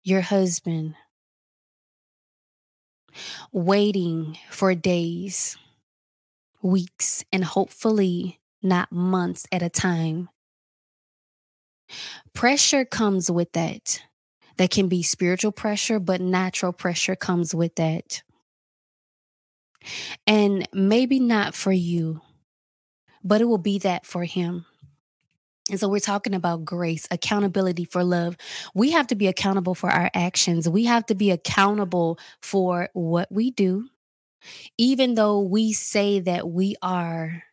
your 0.03 0.21
husband 0.21 0.95
waiting 3.51 4.37
for 4.49 4.75
days, 4.75 5.57
weeks, 6.61 7.23
and 7.31 7.43
hopefully 7.43 8.39
not 8.61 8.91
months 8.91 9.45
at 9.51 9.61
a 9.61 9.69
time, 9.69 10.29
pressure 12.33 12.85
comes 12.85 13.29
with 13.29 13.51
that. 13.53 14.01
That 14.57 14.69
can 14.69 14.89
be 14.89 15.01
spiritual 15.01 15.51
pressure, 15.51 15.99
but 15.99 16.21
natural 16.21 16.71
pressure 16.71 17.15
comes 17.15 17.55
with 17.55 17.75
that. 17.75 18.21
And 20.27 20.67
maybe 20.73 21.19
not 21.19 21.55
for 21.55 21.71
you 21.71 22.21
but 23.23 23.41
it 23.41 23.45
will 23.45 23.57
be 23.57 23.77
that 23.79 24.05
for 24.05 24.23
him. 24.23 24.65
And 25.69 25.79
so 25.79 25.87
we're 25.87 25.99
talking 25.99 26.33
about 26.33 26.65
grace, 26.65 27.07
accountability 27.11 27.85
for 27.85 28.03
love. 28.03 28.35
We 28.73 28.91
have 28.91 29.07
to 29.07 29.15
be 29.15 29.27
accountable 29.27 29.75
for 29.75 29.89
our 29.89 30.09
actions. 30.13 30.67
We 30.67 30.85
have 30.85 31.05
to 31.07 31.15
be 31.15 31.31
accountable 31.31 32.19
for 32.41 32.89
what 32.93 33.31
we 33.31 33.51
do. 33.51 33.87
Even 34.77 35.13
though 35.13 35.39
we 35.39 35.71
say 35.71 36.19
that 36.19 36.49
we 36.49 36.75
are, 36.81 37.43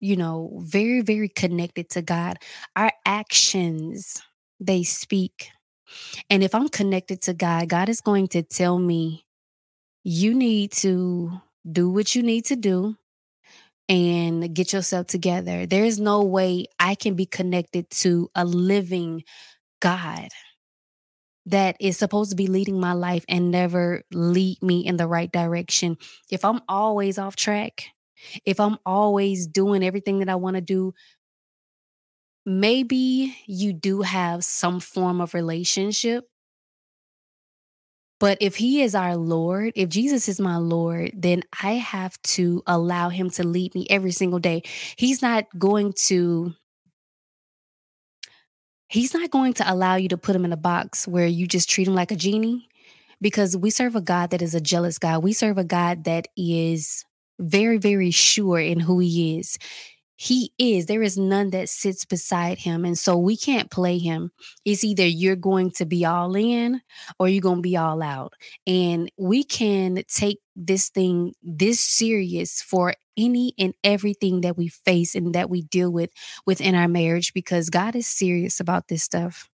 you 0.00 0.16
know, 0.16 0.58
very, 0.62 1.02
very 1.02 1.28
connected 1.28 1.90
to 1.90 2.02
God, 2.02 2.38
our 2.74 2.92
actions, 3.04 4.22
they 4.58 4.82
speak. 4.82 5.50
And 6.30 6.42
if 6.42 6.54
I'm 6.54 6.68
connected 6.68 7.20
to 7.22 7.34
God, 7.34 7.68
God 7.68 7.88
is 7.88 8.00
going 8.00 8.28
to 8.28 8.42
tell 8.42 8.78
me, 8.78 9.26
you 10.02 10.34
need 10.34 10.72
to 10.72 11.30
do 11.70 11.90
what 11.90 12.14
you 12.14 12.22
need 12.22 12.46
to 12.46 12.56
do 12.56 12.96
and 13.88 14.54
get 14.54 14.72
yourself 14.72 15.06
together. 15.06 15.66
There 15.66 15.84
is 15.84 16.00
no 16.00 16.22
way 16.22 16.66
I 16.78 16.94
can 16.94 17.14
be 17.14 17.26
connected 17.26 17.90
to 17.90 18.30
a 18.34 18.44
living 18.44 19.24
God 19.80 20.28
that 21.46 21.76
is 21.78 21.98
supposed 21.98 22.30
to 22.30 22.36
be 22.36 22.46
leading 22.46 22.80
my 22.80 22.92
life 22.92 23.24
and 23.28 23.50
never 23.50 24.02
lead 24.12 24.62
me 24.62 24.86
in 24.86 24.96
the 24.96 25.06
right 25.06 25.30
direction. 25.30 25.98
If 26.30 26.44
I'm 26.44 26.60
always 26.68 27.18
off 27.18 27.36
track, 27.36 27.86
if 28.46 28.58
I'm 28.58 28.78
always 28.86 29.46
doing 29.46 29.84
everything 29.84 30.20
that 30.20 30.30
I 30.30 30.36
want 30.36 30.56
to 30.56 30.62
do, 30.62 30.94
maybe 32.46 33.36
you 33.46 33.72
do 33.72 34.02
have 34.02 34.44
some 34.44 34.80
form 34.80 35.20
of 35.20 35.34
relationship. 35.34 36.28
But 38.24 38.38
if 38.40 38.56
he 38.56 38.80
is 38.80 38.94
our 38.94 39.18
Lord, 39.18 39.74
if 39.76 39.90
Jesus 39.90 40.30
is 40.30 40.40
my 40.40 40.56
Lord, 40.56 41.10
then 41.14 41.42
I 41.62 41.72
have 41.72 42.16
to 42.22 42.62
allow 42.66 43.10
him 43.10 43.28
to 43.32 43.46
lead 43.46 43.74
me 43.74 43.86
every 43.90 44.12
single 44.12 44.38
day. 44.38 44.62
He's 44.96 45.20
not 45.20 45.44
going 45.58 45.92
to 46.06 46.54
He's 48.88 49.12
not 49.12 49.30
going 49.30 49.52
to 49.54 49.70
allow 49.70 49.96
you 49.96 50.08
to 50.08 50.16
put 50.16 50.34
him 50.34 50.46
in 50.46 50.54
a 50.54 50.56
box 50.56 51.06
where 51.06 51.26
you 51.26 51.46
just 51.46 51.68
treat 51.68 51.86
him 51.86 51.94
like 51.94 52.12
a 52.12 52.16
genie 52.16 52.66
because 53.20 53.58
we 53.58 53.68
serve 53.68 53.94
a 53.94 54.00
God 54.00 54.30
that 54.30 54.40
is 54.40 54.54
a 54.54 54.60
jealous 54.60 54.98
God. 54.98 55.22
We 55.22 55.34
serve 55.34 55.58
a 55.58 55.64
God 55.64 56.04
that 56.04 56.28
is 56.34 57.04
very, 57.38 57.76
very 57.76 58.10
sure 58.10 58.58
in 58.58 58.80
who 58.80 59.00
he 59.00 59.38
is. 59.38 59.58
He 60.16 60.52
is. 60.58 60.86
There 60.86 61.02
is 61.02 61.18
none 61.18 61.50
that 61.50 61.68
sits 61.68 62.04
beside 62.04 62.58
him. 62.58 62.84
And 62.84 62.96
so 62.96 63.16
we 63.16 63.36
can't 63.36 63.70
play 63.70 63.98
him. 63.98 64.30
It's 64.64 64.84
either 64.84 65.06
you're 65.06 65.34
going 65.36 65.72
to 65.72 65.84
be 65.86 66.04
all 66.04 66.36
in 66.36 66.82
or 67.18 67.28
you're 67.28 67.40
going 67.40 67.58
to 67.58 67.62
be 67.62 67.76
all 67.76 68.02
out. 68.02 68.32
And 68.66 69.10
we 69.18 69.42
can 69.42 70.02
take 70.08 70.38
this 70.54 70.88
thing 70.88 71.34
this 71.42 71.80
serious 71.80 72.62
for 72.62 72.94
any 73.16 73.54
and 73.58 73.74
everything 73.82 74.40
that 74.42 74.56
we 74.56 74.68
face 74.68 75.14
and 75.14 75.34
that 75.34 75.50
we 75.50 75.62
deal 75.62 75.90
with 75.90 76.10
within 76.46 76.74
our 76.74 76.88
marriage 76.88 77.32
because 77.32 77.70
God 77.70 77.96
is 77.96 78.06
serious 78.06 78.60
about 78.60 78.88
this 78.88 79.02
stuff. 79.02 79.48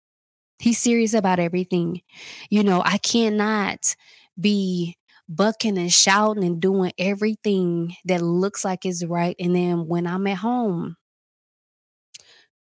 He's 0.58 0.78
serious 0.78 1.12
about 1.12 1.38
everything. 1.38 2.00
You 2.48 2.62
know, 2.62 2.82
I 2.84 2.98
cannot 2.98 3.94
be 4.40 4.96
bucking 5.28 5.78
and 5.78 5.92
shouting 5.92 6.44
and 6.44 6.60
doing 6.60 6.92
everything 6.98 7.96
that 8.04 8.22
looks 8.22 8.64
like 8.64 8.84
it's 8.84 9.04
right. 9.04 9.36
And 9.38 9.54
then 9.54 9.86
when 9.86 10.06
I'm 10.06 10.26
at 10.26 10.38
home, 10.38 10.96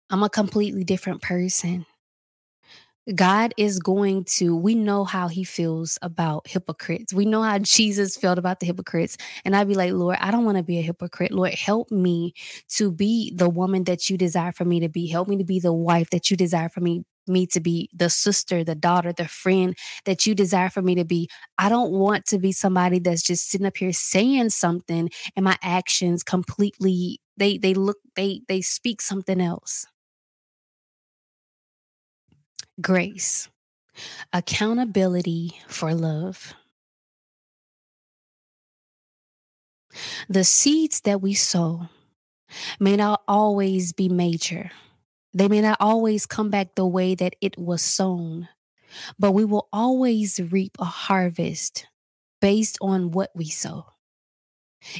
I'm 0.09 0.23
a 0.23 0.29
completely 0.29 0.83
different 0.83 1.21
person. 1.21 1.85
God 3.13 3.53
is 3.55 3.77
going 3.77 4.23
to, 4.25 4.55
we 4.55 4.73
know 4.73 5.03
how 5.03 5.27
he 5.27 5.43
feels 5.43 5.99
about 6.01 6.47
hypocrites. 6.47 7.13
We 7.13 7.25
know 7.25 7.43
how 7.43 7.59
Jesus 7.59 8.17
felt 8.17 8.39
about 8.39 8.59
the 8.59 8.65
hypocrites. 8.65 9.17
And 9.43 9.55
I'd 9.55 9.67
be 9.67 9.75
like, 9.75 9.91
Lord, 9.93 10.17
I 10.19 10.31
don't 10.31 10.45
want 10.45 10.57
to 10.57 10.63
be 10.63 10.79
a 10.79 10.83
hypocrite. 10.83 11.31
Lord, 11.31 11.53
help 11.53 11.91
me 11.91 12.33
to 12.69 12.91
be 12.91 13.31
the 13.35 13.49
woman 13.49 13.83
that 13.83 14.09
you 14.09 14.17
desire 14.17 14.51
for 14.51 14.65
me 14.65 14.79
to 14.79 14.89
be. 14.89 15.07
Help 15.07 15.27
me 15.27 15.37
to 15.37 15.43
be 15.43 15.59
the 15.59 15.73
wife 15.73 16.09
that 16.09 16.31
you 16.31 16.37
desire 16.37 16.69
for 16.69 16.81
me 16.81 17.03
me 17.27 17.45
to 17.47 17.59
be 17.59 17.89
the 17.93 18.09
sister, 18.09 18.63
the 18.63 18.75
daughter, 18.75 19.13
the 19.13 19.27
friend 19.27 19.77
that 20.05 20.25
you 20.25 20.35
desire 20.35 20.69
for 20.69 20.81
me 20.81 20.95
to 20.95 21.05
be. 21.05 21.29
I 21.57 21.69
don't 21.69 21.91
want 21.91 22.25
to 22.27 22.39
be 22.39 22.51
somebody 22.51 22.99
that's 22.99 23.21
just 23.23 23.49
sitting 23.49 23.67
up 23.67 23.77
here 23.77 23.93
saying 23.93 24.49
something 24.49 25.09
and 25.35 25.43
my 25.43 25.57
actions 25.61 26.23
completely 26.23 27.19
they 27.37 27.57
they 27.57 27.73
look 27.73 27.97
they 28.15 28.41
they 28.47 28.61
speak 28.61 29.01
something 29.01 29.41
else. 29.41 29.87
Grace. 32.81 33.49
Accountability 34.33 35.61
for 35.67 35.93
love. 35.93 36.53
The 40.27 40.43
seeds 40.43 41.01
that 41.01 41.21
we 41.21 41.33
sow 41.33 41.87
may 42.79 42.95
not 42.97 43.21
always 43.27 43.93
be 43.93 44.09
major. 44.09 44.71
They 45.35 45.49
may 45.49 45.59
not 45.59 45.77
always 45.81 46.25
come 46.25 46.49
back 46.49 46.75
the 46.75 46.87
way 46.87 47.13
that 47.13 47.35
it 47.41 47.57
was 47.57 47.81
sown, 47.81 48.47
but 49.19 49.33
we 49.33 49.43
will 49.43 49.67
always 49.73 50.39
reap 50.39 50.77
a 50.79 50.85
harvest 50.85 51.85
based 52.39 52.77
on 52.79 53.11
what 53.11 53.31
we 53.35 53.49
sow. 53.49 53.85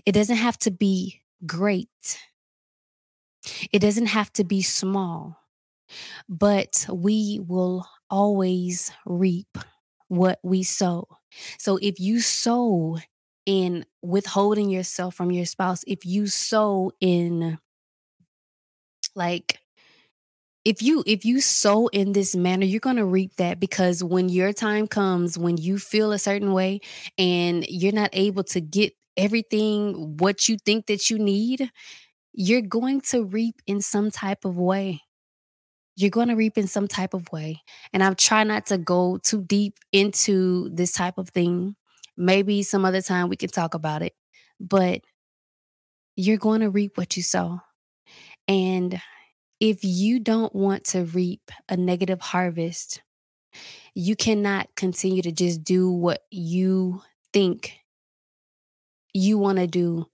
It 0.05 0.11
doesn't 0.11 0.35
have 0.35 0.57
to 0.59 0.71
be 0.71 1.21
great, 1.45 2.19
it 3.71 3.79
doesn't 3.79 4.07
have 4.07 4.33
to 4.33 4.43
be 4.43 4.61
small, 4.61 5.39
but 6.27 6.85
we 6.91 7.39
will 7.41 7.87
always 8.09 8.91
reap 9.05 9.57
what 10.09 10.39
we 10.43 10.63
sow. 10.63 11.07
So 11.57 11.77
if 11.81 11.97
you 11.97 12.19
sow 12.19 12.97
in 13.45 13.85
withholding 14.01 14.69
yourself 14.69 15.15
from 15.15 15.31
your 15.31 15.45
spouse, 15.45 15.85
if 15.87 16.05
you 16.05 16.27
sow 16.27 16.91
in 16.99 17.57
like 19.15 19.59
if 20.65 20.81
you 20.81 21.03
if 21.05 21.25
you 21.25 21.41
sow 21.41 21.87
in 21.87 22.13
this 22.13 22.35
manner 22.35 22.65
you're 22.65 22.79
going 22.79 22.95
to 22.97 23.05
reap 23.05 23.35
that 23.37 23.59
because 23.59 24.03
when 24.03 24.29
your 24.29 24.51
time 24.53 24.87
comes 24.87 25.37
when 25.37 25.57
you 25.57 25.77
feel 25.77 26.11
a 26.11 26.19
certain 26.19 26.53
way 26.53 26.79
and 27.17 27.65
you're 27.69 27.93
not 27.93 28.09
able 28.13 28.43
to 28.43 28.59
get 28.61 28.93
everything 29.17 30.17
what 30.17 30.49
you 30.49 30.57
think 30.65 30.87
that 30.87 31.09
you 31.09 31.17
need 31.19 31.71
you're 32.33 32.61
going 32.61 33.01
to 33.01 33.23
reap 33.23 33.61
in 33.65 33.81
some 33.81 34.11
type 34.11 34.45
of 34.45 34.57
way. 34.57 35.01
You're 35.95 36.09
going 36.09 36.27
to 36.27 36.35
reap 36.35 36.57
in 36.57 36.67
some 36.67 36.87
type 36.87 37.13
of 37.13 37.31
way. 37.31 37.61
And 37.93 38.03
i'm 38.03 38.15
trying 38.15 38.47
not 38.49 38.65
to 38.67 38.77
go 38.77 39.17
too 39.19 39.43
deep 39.43 39.79
into 39.93 40.69
this 40.69 40.91
type 40.93 41.17
of 41.17 41.29
thing. 41.29 41.75
Maybe 42.17 42.63
some 42.63 42.85
other 42.85 43.01
time 43.01 43.29
we 43.29 43.37
can 43.37 43.49
talk 43.49 43.73
about 43.73 44.01
it 44.01 44.13
but 44.59 45.01
you're 46.15 46.37
going 46.37 46.61
to 46.61 46.69
reap 46.69 46.97
what 46.97 47.17
you 47.17 47.23
sow. 47.23 47.59
And 48.47 49.01
if 49.59 49.83
you 49.83 50.19
don't 50.19 50.53
want 50.53 50.83
to 50.85 51.05
reap 51.05 51.51
a 51.69 51.77
negative 51.77 52.21
harvest, 52.21 53.01
you 53.93 54.15
cannot 54.15 54.67
continue 54.75 55.21
to 55.21 55.31
just 55.31 55.63
do 55.63 55.89
what 55.89 56.23
you 56.29 57.01
think 57.31 57.79
you 59.13 59.37
want 59.37 59.57
to 59.57 59.67
do 59.67 60.07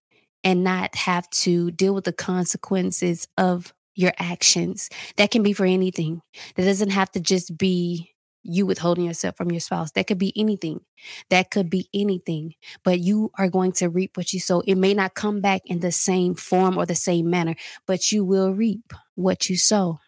and 0.44 0.64
not 0.64 0.96
have 0.96 1.30
to 1.30 1.72
deal 1.72 1.94
with 1.94 2.04
the 2.04 2.14
consequences 2.14 3.28
of 3.38 3.74
your 3.96 4.14
actions. 4.18 4.90
That 5.18 5.32
can 5.32 5.44
be 5.44 5.54
for 5.54 5.66
anything. 5.66 6.22
That 6.56 6.66
doesn't 6.66 6.92
have 6.92 7.12
to 7.12 7.20
just 7.20 7.58
be 7.58 8.11
you 8.44 8.66
withholding 8.66 9.06
yourself 9.06 9.38
from 9.38 9.52
your 9.52 9.60
spouse. 9.60 9.92
That 9.92 10.08
could 10.08 10.18
be 10.18 10.34
anything. 10.36 10.82
That 11.30 11.52
could 11.52 11.70
be 11.70 11.90
anything. 11.94 12.56
But 12.84 13.00
you 13.00 13.32
are 13.38 13.50
going 13.50 13.74
to 13.74 13.90
reap 13.90 14.18
what 14.18 14.34
you 14.34 14.40
sow. 14.40 14.62
It 14.62 14.76
may 14.76 14.94
not 14.94 15.14
come 15.14 15.42
back 15.42 15.62
in 15.66 15.80
the 15.80 15.92
same 15.92 16.36
form 16.36 16.78
or 16.78 16.86
the 16.86 16.96
same 16.96 17.30
manner, 17.30 17.56
but 17.86 18.12
you 18.12 18.26
will 18.26 18.54
reap 18.54 18.94
what 19.16 19.50
you 19.50 19.58
sow. 19.58 20.00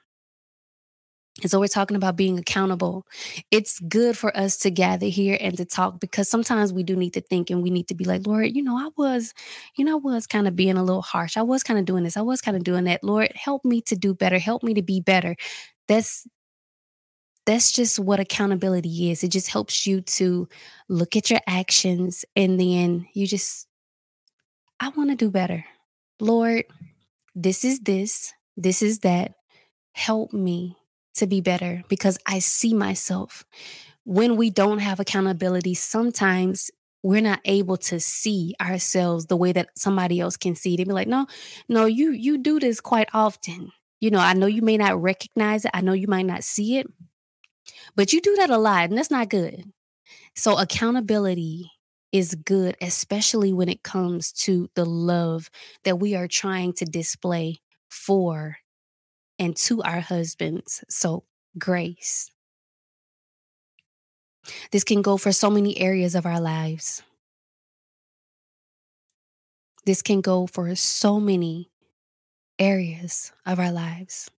And 1.41 1.49
so 1.49 1.59
we're 1.59 1.67
talking 1.67 1.97
about 1.97 2.15
being 2.15 2.37
accountable. 2.37 3.07
It's 3.49 3.79
good 3.79 4.15
for 4.15 4.35
us 4.37 4.57
to 4.57 4.69
gather 4.69 5.07
here 5.07 5.35
and 5.41 5.57
to 5.57 5.65
talk 5.65 5.99
because 5.99 6.29
sometimes 6.29 6.71
we 6.71 6.83
do 6.83 6.95
need 6.95 7.13
to 7.15 7.21
think 7.21 7.49
and 7.49 7.63
we 7.63 7.71
need 7.71 7.87
to 7.87 7.95
be 7.95 8.05
like, 8.05 8.27
Lord, 8.27 8.55
you 8.55 8.61
know, 8.61 8.77
I 8.77 8.89
was, 8.97 9.33
you 9.75 9.83
know, 9.83 9.93
I 9.97 10.01
was 10.01 10.27
kind 10.27 10.47
of 10.47 10.55
being 10.55 10.77
a 10.77 10.83
little 10.83 11.01
harsh. 11.01 11.35
I 11.35 11.41
was 11.41 11.63
kind 11.63 11.79
of 11.79 11.85
doing 11.85 12.03
this. 12.03 12.17
I 12.17 12.21
was 12.21 12.39
kind 12.39 12.55
of 12.55 12.63
doing 12.63 12.83
that. 12.83 13.03
Lord, 13.03 13.31
help 13.35 13.65
me 13.65 13.81
to 13.83 13.95
do 13.95 14.13
better. 14.13 14.37
Help 14.37 14.61
me 14.61 14.75
to 14.75 14.83
be 14.83 15.01
better. 15.01 15.35
That's 15.87 16.27
that's 17.45 17.71
just 17.71 17.99
what 17.99 18.19
accountability 18.19 19.11
is. 19.11 19.23
It 19.23 19.29
just 19.29 19.49
helps 19.49 19.85
you 19.85 20.01
to 20.01 20.47
look 20.87 21.15
at 21.15 21.29
your 21.29 21.41
actions 21.47 22.25
and 22.35 22.59
then 22.59 23.07
you 23.13 23.27
just, 23.27 23.67
I 24.79 24.89
want 24.89 25.09
to 25.09 25.15
do 25.15 25.29
better. 25.29 25.65
Lord, 26.19 26.65
this 27.35 27.65
is 27.65 27.79
this, 27.81 28.33
this 28.55 28.81
is 28.81 28.99
that. 28.99 29.33
Help 29.95 30.33
me 30.33 30.75
to 31.15 31.27
be 31.27 31.39
better 31.41 31.83
because 31.87 32.17
I 32.25 32.39
see 32.39 32.73
myself. 32.73 33.45
When 34.05 34.35
we 34.37 34.49
don't 34.49 34.79
have 34.79 34.99
accountability, 34.99 35.75
sometimes 35.75 36.71
we're 37.03 37.21
not 37.21 37.41
able 37.45 37.77
to 37.77 37.99
see 37.99 38.55
ourselves 38.61 39.27
the 39.27 39.37
way 39.37 39.51
that 39.51 39.69
somebody 39.77 40.19
else 40.19 40.37
can 40.37 40.55
see. 40.55 40.75
They 40.75 40.85
be 40.85 40.93
like, 40.93 41.07
no, 41.07 41.27
no, 41.69 41.85
you 41.85 42.11
you 42.11 42.37
do 42.37 42.59
this 42.59 42.81
quite 42.81 43.09
often. 43.13 43.71
You 43.99 44.09
know, 44.09 44.19
I 44.19 44.33
know 44.33 44.47
you 44.47 44.61
may 44.61 44.77
not 44.77 45.01
recognize 45.01 45.65
it. 45.65 45.71
I 45.73 45.81
know 45.81 45.93
you 45.93 46.07
might 46.07 46.25
not 46.25 46.43
see 46.43 46.77
it, 46.77 46.87
but 47.95 48.13
you 48.13 48.21
do 48.21 48.35
that 48.37 48.49
a 48.49 48.57
lot, 48.57 48.89
and 48.89 48.97
that's 48.97 49.11
not 49.11 49.29
good. 49.29 49.65
So, 50.35 50.57
accountability 50.57 51.71
is 52.11 52.35
good, 52.35 52.77
especially 52.81 53.53
when 53.53 53.69
it 53.69 53.83
comes 53.83 54.31
to 54.31 54.69
the 54.75 54.85
love 54.85 55.49
that 55.83 55.99
we 55.99 56.15
are 56.15 56.27
trying 56.27 56.73
to 56.73 56.85
display 56.85 57.59
for 57.89 58.57
and 59.39 59.55
to 59.57 59.81
our 59.83 59.99
husbands. 59.99 60.83
So, 60.89 61.23
grace. 61.57 62.31
This 64.71 64.83
can 64.83 65.01
go 65.01 65.17
for 65.17 65.31
so 65.31 65.49
many 65.49 65.77
areas 65.79 66.15
of 66.15 66.25
our 66.25 66.39
lives. 66.39 67.01
This 69.85 70.01
can 70.01 70.21
go 70.21 70.47
for 70.47 70.73
so 70.75 71.19
many 71.19 71.69
areas 72.59 73.31
of 73.45 73.59
our 73.59 73.71
lives. 73.71 74.29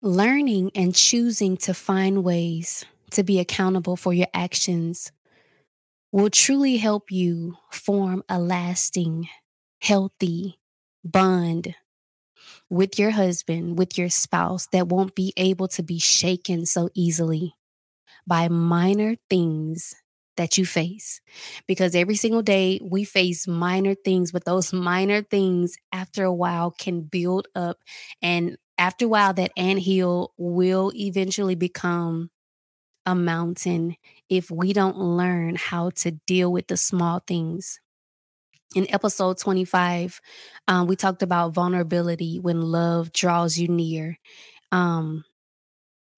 Learning 0.00 0.70
and 0.76 0.94
choosing 0.94 1.56
to 1.56 1.74
find 1.74 2.22
ways 2.22 2.84
to 3.10 3.24
be 3.24 3.40
accountable 3.40 3.96
for 3.96 4.14
your 4.14 4.28
actions 4.32 5.10
will 6.12 6.30
truly 6.30 6.76
help 6.76 7.10
you 7.10 7.56
form 7.72 8.22
a 8.28 8.38
lasting, 8.38 9.28
healthy 9.80 10.60
bond 11.04 11.74
with 12.70 12.96
your 12.96 13.10
husband, 13.10 13.76
with 13.76 13.98
your 13.98 14.08
spouse 14.08 14.68
that 14.72 14.86
won't 14.86 15.16
be 15.16 15.32
able 15.36 15.66
to 15.66 15.82
be 15.82 15.98
shaken 15.98 16.64
so 16.64 16.88
easily 16.94 17.54
by 18.24 18.48
minor 18.48 19.16
things 19.28 19.96
that 20.36 20.56
you 20.56 20.64
face. 20.64 21.20
Because 21.66 21.96
every 21.96 22.14
single 22.14 22.42
day 22.42 22.78
we 22.82 23.02
face 23.02 23.48
minor 23.48 23.96
things, 23.96 24.30
but 24.30 24.44
those 24.44 24.72
minor 24.72 25.22
things 25.22 25.74
after 25.92 26.22
a 26.22 26.32
while 26.32 26.70
can 26.70 27.00
build 27.00 27.48
up. 27.56 27.78
And 28.22 28.56
after 28.78 29.06
a 29.06 29.08
while, 29.08 29.34
that 29.34 29.52
ant 29.56 29.80
hill 29.80 30.32
will 30.38 30.92
eventually 30.94 31.56
become 31.56 32.30
a 33.04 33.14
mountain 33.14 33.96
if 34.28 34.50
we 34.50 34.72
don't 34.72 34.98
learn 34.98 35.56
how 35.56 35.90
to 35.90 36.12
deal 36.12 36.52
with 36.52 36.68
the 36.68 36.76
small 36.76 37.20
things. 37.26 37.80
In 38.76 38.86
episode 38.92 39.38
25, 39.38 40.20
um, 40.68 40.86
we 40.86 40.94
talked 40.94 41.22
about 41.22 41.54
vulnerability 41.54 42.38
when 42.38 42.60
love 42.60 43.12
draws 43.12 43.58
you 43.58 43.66
near. 43.66 44.18
Um, 44.70 45.24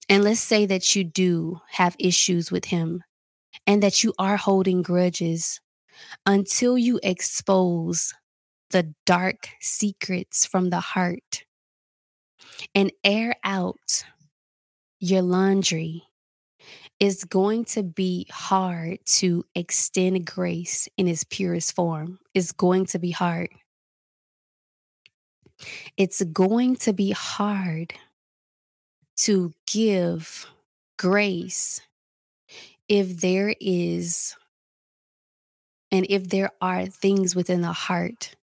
and 0.09 0.23
let's 0.23 0.41
say 0.41 0.65
that 0.65 0.95
you 0.95 1.05
do 1.05 1.61
have 1.71 1.95
issues 1.97 2.51
with 2.51 2.65
him 2.65 3.03
and 3.65 3.81
that 3.81 4.03
you 4.03 4.13
are 4.19 4.35
holding 4.37 4.81
grudges 4.81 5.61
until 6.25 6.77
you 6.77 6.99
expose 7.03 8.13
the 8.71 8.93
dark 9.05 9.49
secrets 9.61 10.45
from 10.45 10.69
the 10.69 10.79
heart 10.79 11.45
and 12.73 12.91
air 13.03 13.35
out 13.43 14.03
your 14.99 15.21
laundry 15.21 16.03
is 16.99 17.23
going 17.23 17.65
to 17.65 17.81
be 17.81 18.27
hard 18.29 18.99
to 19.05 19.43
extend 19.55 20.25
grace 20.25 20.87
in 20.97 21.07
its 21.07 21.23
purest 21.23 21.73
form. 21.73 22.19
It's 22.35 22.51
going 22.51 22.85
to 22.87 22.99
be 22.99 23.11
hard. 23.11 23.49
It's 25.97 26.23
going 26.23 26.75
to 26.77 26.93
be 26.93 27.11
hard 27.11 27.93
to 29.17 29.53
give 29.65 30.47
grace 30.97 31.81
if 32.87 33.21
there 33.21 33.55
is 33.59 34.35
and 35.91 36.05
if 36.09 36.29
there 36.29 36.51
are 36.61 36.85
things 36.85 37.35
within 37.35 37.61
the 37.61 37.73
heart 37.73 38.35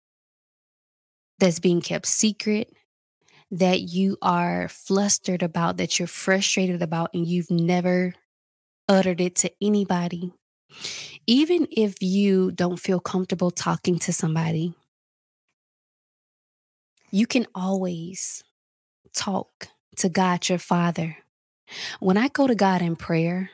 that's 1.38 1.60
being 1.60 1.80
kept 1.80 2.06
secret, 2.06 2.72
that 3.50 3.80
you 3.80 4.16
are 4.22 4.68
flustered 4.68 5.42
about, 5.42 5.76
that 5.76 5.98
you're 5.98 6.08
frustrated 6.08 6.82
about, 6.82 7.10
and 7.14 7.26
you've 7.26 7.50
never 7.50 8.14
uttered 8.88 9.20
it 9.20 9.34
to 9.36 9.52
anybody. 9.60 10.32
Even 11.26 11.66
if 11.70 12.02
you 12.02 12.50
don't 12.52 12.80
feel 12.80 13.00
comfortable 13.00 13.50
talking 13.50 13.98
to 14.00 14.12
somebody, 14.12 14.74
you 17.10 17.26
can 17.26 17.46
always 17.54 18.42
talk 19.14 19.68
to 19.96 20.08
God 20.08 20.48
your 20.48 20.58
Father. 20.58 21.16
When 22.00 22.16
I 22.16 22.28
go 22.28 22.46
to 22.46 22.54
God 22.54 22.82
in 22.82 22.96
prayer, 22.96 23.50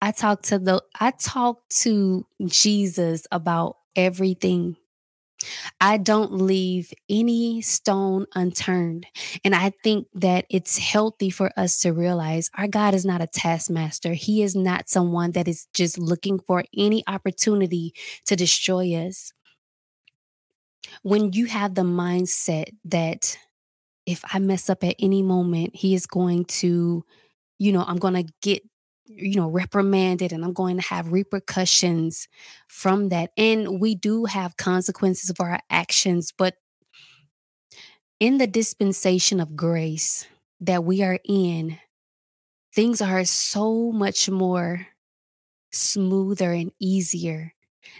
I 0.00 0.12
talk 0.12 0.42
to 0.42 0.58
the 0.58 0.82
I 0.98 1.10
talk 1.10 1.68
to 1.80 2.26
Jesus 2.46 3.26
about 3.30 3.76
everything. 3.96 4.76
I 5.80 5.98
don't 5.98 6.32
leave 6.32 6.92
any 7.08 7.62
stone 7.62 8.26
unturned. 8.34 9.06
And 9.44 9.54
I 9.54 9.72
think 9.84 10.08
that 10.14 10.46
it's 10.50 10.78
healthy 10.78 11.30
for 11.30 11.52
us 11.56 11.80
to 11.80 11.92
realize 11.92 12.50
our 12.56 12.66
God 12.66 12.94
is 12.94 13.04
not 13.04 13.22
a 13.22 13.26
taskmaster. 13.26 14.14
He 14.14 14.42
is 14.42 14.56
not 14.56 14.88
someone 14.88 15.32
that 15.32 15.48
is 15.48 15.66
just 15.72 15.98
looking 15.98 16.40
for 16.40 16.64
any 16.76 17.04
opportunity 17.06 17.94
to 18.26 18.36
destroy 18.36 18.94
us. 18.94 19.32
When 21.02 21.32
you 21.32 21.46
have 21.46 21.74
the 21.74 21.82
mindset 21.82 22.70
that 22.84 23.38
if 24.06 24.24
I 24.32 24.38
mess 24.38 24.70
up 24.70 24.82
at 24.82 24.96
any 24.98 25.22
moment, 25.22 25.76
He 25.76 25.94
is 25.94 26.06
going 26.06 26.46
to, 26.46 27.04
you 27.58 27.72
know, 27.72 27.84
I'm 27.86 27.98
going 27.98 28.14
to 28.14 28.32
get 28.42 28.62
you 29.08 29.36
know, 29.36 29.48
reprimanded 29.48 30.32
and 30.32 30.44
I'm 30.44 30.52
going 30.52 30.76
to 30.76 30.88
have 30.88 31.12
repercussions 31.12 32.28
from 32.68 33.08
that. 33.08 33.30
And 33.36 33.80
we 33.80 33.94
do 33.94 34.26
have 34.26 34.56
consequences 34.56 35.30
of 35.30 35.40
our 35.40 35.60
actions, 35.70 36.32
but 36.36 36.54
in 38.20 38.38
the 38.38 38.46
dispensation 38.46 39.40
of 39.40 39.56
grace 39.56 40.26
that 40.60 40.84
we 40.84 41.02
are 41.02 41.18
in, 41.24 41.78
things 42.74 43.00
are 43.00 43.24
so 43.24 43.92
much 43.92 44.28
more 44.28 44.88
smoother 45.72 46.52
and 46.52 46.72
easier. 46.80 47.54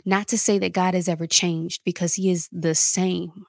Not 0.05 0.29
to 0.29 0.39
say 0.39 0.59
that 0.59 0.73
God 0.73 0.95
has 0.95 1.09
ever 1.09 1.27
changed 1.27 1.83
because 1.85 2.15
he 2.15 2.31
is 2.31 2.49
the 2.53 2.75
same. 2.75 3.45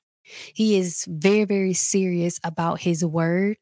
He 0.54 0.78
is 0.78 1.06
very, 1.08 1.46
very 1.46 1.74
serious 1.74 2.40
about 2.44 2.82
his 2.82 3.04
word 3.04 3.58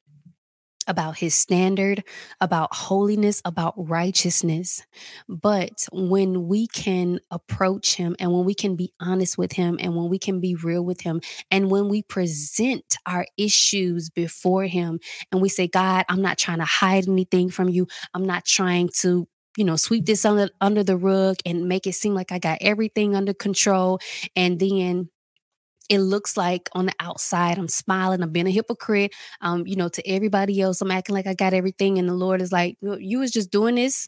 about 0.88 1.18
his 1.18 1.36
standard, 1.36 2.04
about 2.42 2.74
holiness, 2.74 3.42
about 3.46 3.74
righteousness. 3.78 4.84
But 5.28 5.86
when 5.92 6.48
we 6.48 6.68
can 6.68 7.20
approach 7.32 7.96
him 7.96 8.16
and 8.20 8.32
when 8.34 8.46
we 8.46 8.54
can 8.54 8.76
be 8.76 8.94
honest 9.00 9.38
with 9.38 9.54
him 9.54 9.78
and 9.82 9.96
when 9.96 10.10
we 10.10 10.20
can 10.20 10.40
be 10.40 10.56
real 10.56 10.84
with 10.84 11.02
him 11.02 11.22
and 11.52 11.70
when 11.70 11.90
we 11.90 12.02
present 12.04 12.98
our 13.06 13.26
issues 13.38 14.10
before 14.10 14.66
him 14.66 15.00
and 15.32 15.42
we 15.42 15.50
say, 15.50 15.68
God, 15.68 16.06
I'm 16.10 16.22
not 16.22 16.38
trying 16.38 16.60
to 16.60 16.66
hide 16.66 17.08
anything 17.08 17.50
from 17.50 17.70
you. 17.70 17.88
I'm 18.14 18.26
not 18.26 18.46
trying 18.46 18.90
to 19.00 19.28
you 19.58 19.64
know 19.66 19.76
sweep 19.76 20.06
this 20.06 20.24
under 20.24 20.50
under 20.62 20.84
the 20.84 20.96
rug 20.96 21.38
and 21.44 21.68
make 21.68 21.88
it 21.88 21.94
seem 21.94 22.14
like 22.14 22.32
I 22.32 22.38
got 22.38 22.60
everything 22.62 23.16
under 23.16 23.34
control 23.34 24.00
and 24.36 24.60
then 24.60 25.10
it 25.90 26.00
looks 26.00 26.36
like 26.36 26.70
on 26.74 26.86
the 26.88 26.94
outside 27.00 27.58
I'm 27.58 27.68
smiling, 27.68 28.22
I'm 28.22 28.32
being 28.32 28.48
a 28.48 28.52
hypocrite. 28.52 29.14
Um, 29.42 29.66
you 29.66 29.76
know, 29.76 29.90
to 29.90 30.08
everybody 30.08 30.60
else, 30.62 30.82
I'm 30.82 30.92
acting 30.92 31.16
like 31.16 31.28
I 31.28 31.34
got 31.34 31.54
everything, 31.54 31.98
and 31.98 32.08
the 32.10 32.14
Lord 32.14 32.42
is 32.42 32.52
like, 32.52 32.78
you 32.82 33.20
was 33.20 33.32
just 33.32 33.52
doing 33.52 33.76
this. 33.76 34.08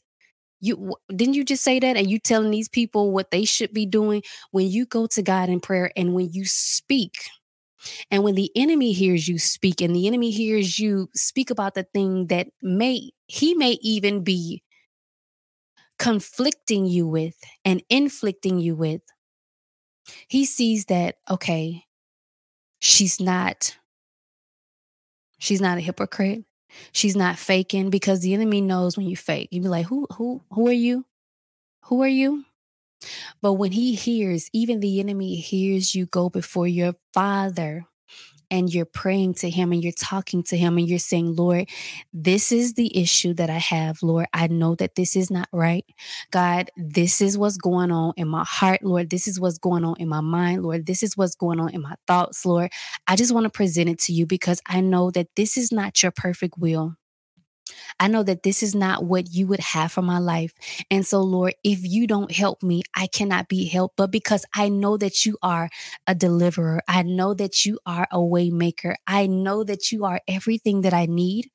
You 0.61 0.95
didn't 1.15 1.35
you 1.35 1.45
just 1.45 1.63
say 1.63 1.79
that, 1.79 1.97
and 1.97 2.09
you 2.09 2.19
telling 2.19 2.51
these 2.51 2.69
people 2.69 3.11
what 3.11 3.31
they 3.31 3.45
should 3.45 3.73
be 3.73 3.85
doing 3.85 4.23
when 4.51 4.67
you 4.67 4.85
go 4.85 5.07
to 5.07 5.21
God 5.21 5.49
in 5.49 5.59
prayer 5.59 5.91
and 5.95 6.13
when 6.13 6.29
you 6.31 6.45
speak. 6.45 7.13
And 8.11 8.23
when 8.23 8.35
the 8.35 8.51
enemy 8.55 8.91
hears 8.91 9.27
you 9.27 9.39
speak, 9.39 9.81
and 9.81 9.95
the 9.95 10.07
enemy 10.07 10.31
hears 10.31 10.79
you 10.79 11.09
speak 11.15 11.49
about 11.49 11.75
the 11.75 11.83
thing 11.83 12.27
that 12.27 12.47
may, 12.61 13.11
he 13.27 13.53
may 13.53 13.77
even 13.81 14.23
be 14.23 14.63
conflicting 15.97 16.85
you 16.85 17.07
with 17.07 17.35
and 17.63 17.83
inflicting 17.89 18.59
you 18.59 18.75
with, 18.75 19.01
he 20.27 20.45
sees 20.45 20.85
that, 20.85 21.17
okay, 21.29 21.85
she's 22.79 23.19
not 23.19 23.77
she's 25.37 25.61
not 25.61 25.77
a 25.77 25.81
hypocrite. 25.81 26.43
She's 26.91 27.15
not 27.15 27.37
faking 27.39 27.89
because 27.89 28.19
the 28.19 28.33
enemy 28.33 28.61
knows 28.61 28.95
when 28.95 29.07
you 29.07 29.17
fake. 29.17 29.49
You'd 29.51 29.63
be 29.63 29.69
like, 29.69 29.87
who 29.87 30.07
who 30.13 30.43
who 30.51 30.67
are 30.67 30.73
you? 30.73 31.05
Who 31.85 32.01
are 32.03 32.07
you? 32.07 32.45
But 33.41 33.53
when 33.53 33.71
he 33.71 33.95
hears, 33.95 34.49
even 34.53 34.79
the 34.79 34.99
enemy 34.99 35.35
hears 35.37 35.95
you 35.95 36.05
go 36.05 36.29
before 36.29 36.67
your 36.67 36.95
father 37.13 37.85
and 38.51 38.73
you're 38.73 38.85
praying 38.85 39.35
to 39.35 39.49
him 39.49 39.71
and 39.71 39.83
you're 39.83 39.91
talking 39.91 40.43
to 40.43 40.57
him 40.57 40.77
and 40.77 40.87
you're 40.87 40.99
saying, 40.99 41.35
Lord, 41.35 41.69
this 42.13 42.51
is 42.51 42.73
the 42.73 42.97
issue 42.97 43.33
that 43.35 43.49
I 43.49 43.57
have. 43.57 44.01
Lord, 44.01 44.27
I 44.33 44.47
know 44.47 44.75
that 44.75 44.95
this 44.95 45.15
is 45.15 45.29
not 45.31 45.47
right. 45.51 45.85
God, 46.31 46.69
this 46.75 47.21
is 47.21 47.37
what's 47.37 47.57
going 47.57 47.91
on 47.91 48.13
in 48.17 48.27
my 48.27 48.43
heart. 48.47 48.83
Lord, 48.83 49.09
this 49.09 49.27
is 49.27 49.39
what's 49.39 49.57
going 49.57 49.83
on 49.83 49.95
in 49.99 50.09
my 50.09 50.21
mind. 50.21 50.63
Lord, 50.63 50.85
this 50.85 51.03
is 51.03 51.15
what's 51.15 51.35
going 51.35 51.59
on 51.59 51.69
in 51.69 51.81
my 51.81 51.95
thoughts. 52.07 52.45
Lord, 52.45 52.71
I 53.07 53.15
just 53.15 53.33
want 53.33 53.45
to 53.45 53.49
present 53.49 53.89
it 53.89 53.99
to 53.99 54.13
you 54.13 54.25
because 54.25 54.61
I 54.67 54.81
know 54.81 55.11
that 55.11 55.27
this 55.35 55.57
is 55.57 55.71
not 55.71 56.01
your 56.01 56.11
perfect 56.11 56.55
will. 56.57 56.95
I 57.99 58.07
know 58.07 58.23
that 58.23 58.43
this 58.43 58.63
is 58.63 58.75
not 58.75 59.03
what 59.03 59.33
you 59.33 59.47
would 59.47 59.59
have 59.59 59.91
for 59.91 60.01
my 60.01 60.19
life. 60.19 60.53
And 60.89 61.05
so, 61.05 61.21
Lord, 61.21 61.55
if 61.63 61.79
you 61.83 62.07
don't 62.07 62.31
help 62.31 62.63
me, 62.63 62.83
I 62.95 63.07
cannot 63.07 63.47
be 63.47 63.65
helped. 63.67 63.97
But 63.97 64.11
because 64.11 64.45
I 64.53 64.69
know 64.69 64.97
that 64.97 65.25
you 65.25 65.37
are 65.41 65.69
a 66.07 66.15
deliverer, 66.15 66.81
I 66.87 67.03
know 67.03 67.33
that 67.33 67.65
you 67.65 67.79
are 67.85 68.07
a 68.11 68.17
waymaker, 68.17 68.95
I 69.07 69.27
know 69.27 69.63
that 69.63 69.91
you 69.91 70.05
are 70.05 70.21
everything 70.27 70.81
that 70.81 70.93
I 70.93 71.05
need. 71.05 71.49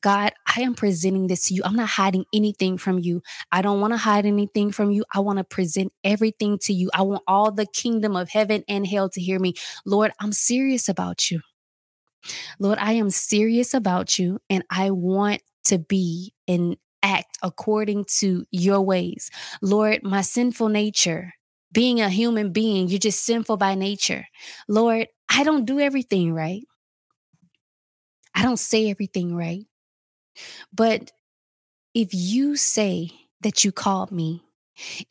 God, 0.00 0.32
I 0.46 0.60
am 0.60 0.74
presenting 0.74 1.26
this 1.26 1.48
to 1.48 1.54
you. 1.54 1.62
I'm 1.64 1.74
not 1.74 1.88
hiding 1.88 2.24
anything 2.32 2.78
from 2.78 2.98
you. 3.00 3.22
I 3.50 3.62
don't 3.62 3.80
want 3.80 3.92
to 3.92 3.98
hide 3.98 4.26
anything 4.26 4.70
from 4.70 4.90
you. 4.90 5.04
I 5.12 5.20
want 5.20 5.38
to 5.38 5.44
present 5.44 5.92
everything 6.04 6.58
to 6.62 6.72
you. 6.72 6.90
I 6.94 7.02
want 7.02 7.22
all 7.26 7.50
the 7.50 7.66
kingdom 7.66 8.14
of 8.14 8.28
heaven 8.30 8.64
and 8.68 8.86
hell 8.86 9.08
to 9.10 9.20
hear 9.20 9.38
me. 9.38 9.54
Lord, 9.84 10.12
I'm 10.20 10.32
serious 10.32 10.88
about 10.88 11.30
you. 11.30 11.40
Lord, 12.58 12.78
I 12.78 12.92
am 12.92 13.10
serious 13.10 13.74
about 13.74 14.18
you 14.18 14.40
and 14.50 14.64
I 14.70 14.90
want 14.90 15.42
to 15.68 15.78
be 15.78 16.34
and 16.46 16.76
act 17.02 17.38
according 17.42 18.04
to 18.18 18.44
your 18.50 18.80
ways. 18.80 19.30
Lord, 19.62 20.02
my 20.02 20.20
sinful 20.22 20.68
nature, 20.68 21.34
being 21.72 22.00
a 22.00 22.08
human 22.08 22.52
being, 22.52 22.88
you're 22.88 22.98
just 22.98 23.24
sinful 23.24 23.56
by 23.56 23.74
nature. 23.74 24.26
Lord, 24.68 25.08
I 25.28 25.44
don't 25.44 25.64
do 25.64 25.78
everything 25.80 26.32
right. 26.32 26.64
I 28.34 28.42
don't 28.42 28.58
say 28.58 28.90
everything 28.90 29.34
right. 29.34 29.66
But 30.72 31.12
if 31.94 32.10
you 32.12 32.56
say 32.56 33.10
that 33.42 33.64
you 33.64 33.72
called 33.72 34.12
me, 34.12 34.44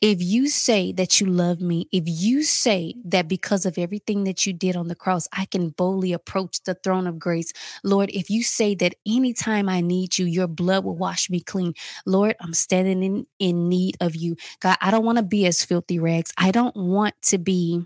if 0.00 0.22
you 0.22 0.48
say 0.48 0.92
that 0.92 1.20
you 1.20 1.26
love 1.26 1.60
me, 1.60 1.88
if 1.92 2.04
you 2.06 2.42
say 2.42 2.94
that 3.04 3.28
because 3.28 3.66
of 3.66 3.78
everything 3.78 4.24
that 4.24 4.46
you 4.46 4.52
did 4.52 4.76
on 4.76 4.88
the 4.88 4.94
cross, 4.94 5.28
I 5.32 5.44
can 5.46 5.70
boldly 5.70 6.12
approach 6.12 6.62
the 6.62 6.74
throne 6.74 7.06
of 7.06 7.18
grace, 7.18 7.52
Lord, 7.84 8.10
if 8.12 8.30
you 8.30 8.42
say 8.42 8.74
that 8.76 8.94
anytime 9.06 9.68
I 9.68 9.80
need 9.80 10.18
you, 10.18 10.26
your 10.26 10.46
blood 10.46 10.84
will 10.84 10.96
wash 10.96 11.30
me 11.30 11.40
clean, 11.40 11.74
Lord, 12.06 12.36
I'm 12.40 12.54
standing 12.54 13.02
in, 13.02 13.26
in 13.38 13.68
need 13.68 13.96
of 14.00 14.16
you. 14.16 14.36
God, 14.60 14.76
I 14.80 14.90
don't 14.90 15.04
want 15.04 15.18
to 15.18 15.24
be 15.24 15.46
as 15.46 15.64
filthy 15.64 15.98
rags. 15.98 16.32
I 16.38 16.50
don't 16.50 16.76
want 16.76 17.14
to 17.22 17.38
be, 17.38 17.84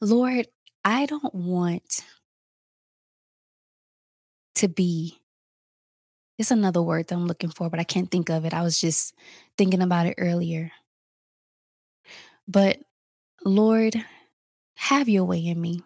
Lord, 0.00 0.48
I 0.84 1.06
don't 1.06 1.34
want 1.34 2.04
to 4.56 4.68
be 4.68 5.21
it's 6.42 6.50
another 6.50 6.82
word 6.82 7.06
that 7.06 7.14
I'm 7.14 7.26
looking 7.26 7.50
for, 7.50 7.70
but 7.70 7.78
I 7.78 7.84
can't 7.84 8.10
think 8.10 8.28
of 8.28 8.44
it. 8.44 8.52
I 8.52 8.62
was 8.62 8.80
just 8.80 9.14
thinking 9.56 9.80
about 9.80 10.06
it 10.06 10.16
earlier. 10.18 10.72
But 12.48 12.78
Lord, 13.44 13.94
have 14.74 15.08
your 15.08 15.24
way 15.24 15.46
in 15.46 15.60
me. 15.60 15.82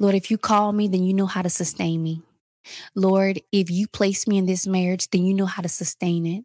Lord, 0.00 0.16
if 0.16 0.30
you 0.32 0.36
call 0.36 0.72
me, 0.72 0.88
then 0.88 1.04
you 1.04 1.14
know 1.14 1.26
how 1.26 1.42
to 1.42 1.48
sustain 1.48 2.02
me. 2.02 2.22
Lord, 2.96 3.40
if 3.52 3.70
you 3.70 3.86
place 3.86 4.26
me 4.26 4.36
in 4.36 4.46
this 4.46 4.66
marriage, 4.66 5.08
then 5.10 5.24
you 5.24 5.32
know 5.32 5.46
how 5.46 5.62
to 5.62 5.68
sustain 5.68 6.26
it. 6.26 6.44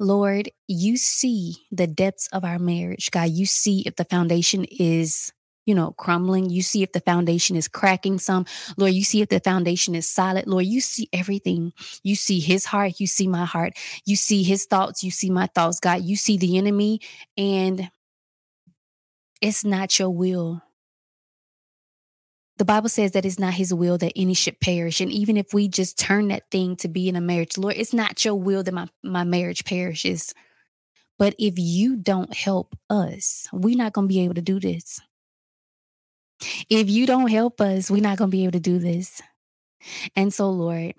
Lord, 0.00 0.50
you 0.66 0.96
see 0.96 1.54
the 1.70 1.86
depths 1.86 2.28
of 2.32 2.44
our 2.44 2.58
marriage. 2.58 3.12
God, 3.12 3.30
you 3.30 3.46
see 3.46 3.84
if 3.86 3.94
the 3.94 4.04
foundation 4.04 4.64
is 4.64 5.32
you 5.70 5.76
know, 5.76 5.92
crumbling. 5.92 6.50
You 6.50 6.62
see 6.62 6.82
if 6.82 6.90
the 6.90 6.98
foundation 6.98 7.54
is 7.54 7.68
cracking 7.68 8.18
some. 8.18 8.44
Lord, 8.76 8.92
you 8.92 9.04
see 9.04 9.22
if 9.22 9.28
the 9.28 9.38
foundation 9.38 9.94
is 9.94 10.08
solid. 10.08 10.48
Lord, 10.48 10.66
you 10.66 10.80
see 10.80 11.08
everything. 11.12 11.72
You 12.02 12.16
see 12.16 12.40
his 12.40 12.64
heart. 12.64 12.98
You 12.98 13.06
see 13.06 13.28
my 13.28 13.44
heart. 13.44 13.74
You 14.04 14.16
see 14.16 14.42
his 14.42 14.64
thoughts. 14.64 15.04
You 15.04 15.12
see 15.12 15.30
my 15.30 15.46
thoughts, 15.46 15.78
God. 15.78 16.02
You 16.02 16.16
see 16.16 16.36
the 16.36 16.58
enemy. 16.58 17.00
And 17.36 17.88
it's 19.40 19.64
not 19.64 19.96
your 19.96 20.10
will. 20.10 20.60
The 22.58 22.64
Bible 22.64 22.88
says 22.88 23.12
that 23.12 23.24
it's 23.24 23.38
not 23.38 23.54
his 23.54 23.72
will 23.72 23.96
that 23.98 24.12
any 24.16 24.34
should 24.34 24.58
perish. 24.58 25.00
And 25.00 25.12
even 25.12 25.36
if 25.36 25.54
we 25.54 25.68
just 25.68 26.00
turn 26.00 26.28
that 26.28 26.50
thing 26.50 26.74
to 26.78 26.88
be 26.88 27.08
in 27.08 27.14
a 27.14 27.20
marriage, 27.20 27.56
Lord, 27.56 27.76
it's 27.76 27.94
not 27.94 28.24
your 28.24 28.34
will 28.34 28.64
that 28.64 28.74
my, 28.74 28.88
my 29.04 29.22
marriage 29.22 29.64
perishes. 29.64 30.34
But 31.16 31.36
if 31.38 31.54
you 31.58 31.94
don't 31.94 32.34
help 32.34 32.76
us, 32.90 33.46
we're 33.52 33.76
not 33.76 33.92
going 33.92 34.08
to 34.08 34.12
be 34.12 34.24
able 34.24 34.34
to 34.34 34.42
do 34.42 34.58
this. 34.58 35.00
If 36.68 36.88
you 36.88 37.06
don't 37.06 37.30
help 37.30 37.60
us, 37.60 37.90
we're 37.90 38.02
not 38.02 38.18
going 38.18 38.30
to 38.30 38.36
be 38.36 38.44
able 38.44 38.52
to 38.52 38.60
do 38.60 38.78
this. 38.78 39.20
And 40.14 40.32
so, 40.32 40.50
Lord, 40.50 40.94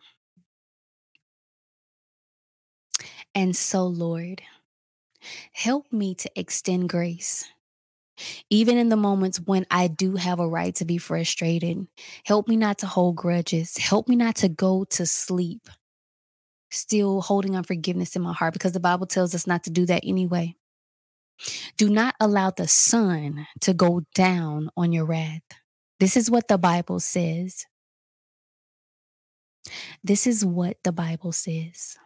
and 3.35 3.55
so, 3.55 3.85
Lord, 3.85 4.41
help 5.53 5.91
me 5.91 6.15
to 6.15 6.31
extend 6.35 6.89
grace. 6.89 7.45
Even 8.49 8.77
in 8.77 8.89
the 8.89 8.95
moments 8.97 9.39
when 9.39 9.65
I 9.71 9.87
do 9.87 10.15
have 10.15 10.39
a 10.39 10.47
right 10.47 10.75
to 10.75 10.85
be 10.85 10.97
frustrated, 10.97 11.87
help 12.25 12.47
me 12.47 12.55
not 12.55 12.79
to 12.79 12.87
hold 12.87 13.15
grudges. 13.15 13.77
Help 13.77 14.07
me 14.07 14.15
not 14.15 14.35
to 14.37 14.49
go 14.49 14.83
to 14.85 15.05
sleep 15.05 15.69
still 16.71 17.21
holding 17.21 17.55
unforgiveness 17.55 18.15
in 18.15 18.21
my 18.21 18.33
heart 18.33 18.53
because 18.53 18.71
the 18.71 18.79
Bible 18.79 19.05
tells 19.05 19.35
us 19.35 19.45
not 19.45 19.63
to 19.65 19.69
do 19.69 19.85
that 19.85 20.03
anyway. 20.05 20.55
Do 21.77 21.89
not 21.89 22.15
allow 22.19 22.51
the 22.51 22.67
sun 22.67 23.47
to 23.61 23.73
go 23.73 24.03
down 24.13 24.69
on 24.77 24.91
your 24.91 25.05
wrath. 25.05 25.41
This 25.99 26.17
is 26.17 26.29
what 26.29 26.47
the 26.47 26.57
Bible 26.57 26.99
says. 26.99 27.65
This 30.03 30.25
is 30.25 30.43
what 30.43 30.77
the 30.83 30.91
Bible 30.91 31.31
says. 31.31 31.97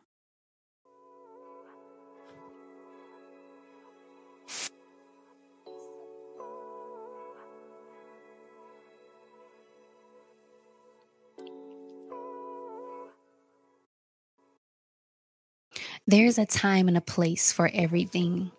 There's 16.07 16.37
a 16.37 16.45
time 16.45 16.87
and 16.87 16.97
a 16.97 17.01
place 17.01 17.51
for 17.51 17.69
everything. 17.73 18.51